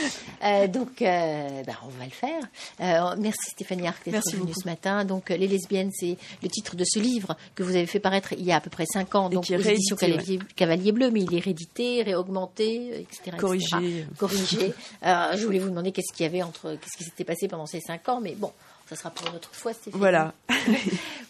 [0.44, 2.40] Euh, donc, euh, ben, on va le faire.
[2.80, 4.60] Euh, merci Stéphanie Arc d'être Merci venue beaucoup.
[4.60, 5.04] ce matin.
[5.04, 8.32] Donc, euh, Les lesbiennes, c'est le titre de ce livre que vous avez fait paraître
[8.32, 11.20] il y a à peu près 5 ans, donc aux éditions Cavalier, Cavalier Bleu, mais
[11.22, 13.06] il est réédité, réaugmenté, etc.
[13.26, 13.36] etc.
[13.38, 14.06] Corrigé.
[14.18, 14.74] Corrigé.
[15.04, 17.66] Euh, je voulais vous demander qu'est-ce qu'il y avait entre, qu'est-ce qui s'était passé pendant
[17.66, 18.52] ces 5 ans, mais bon.
[18.88, 19.98] Ça sera pour une autre fois, Stéphanie.
[20.00, 20.32] Voilà.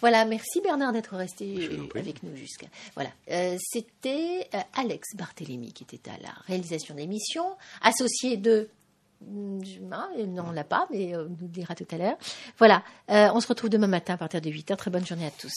[0.03, 2.67] Voilà, merci Bernard d'être resté avec nous jusqu'à.
[2.95, 8.69] Voilà, Euh, c'était euh, Alex Barthélémy qui était à la réalisation d'émission, associé de.
[9.91, 12.19] Ah, non, on l'a pas, mais euh, on nous le dira tout à l'heure.
[12.59, 14.77] Voilà, euh, on se retrouve demain matin à partir de 8h.
[14.77, 15.55] Très bonne journée à tous.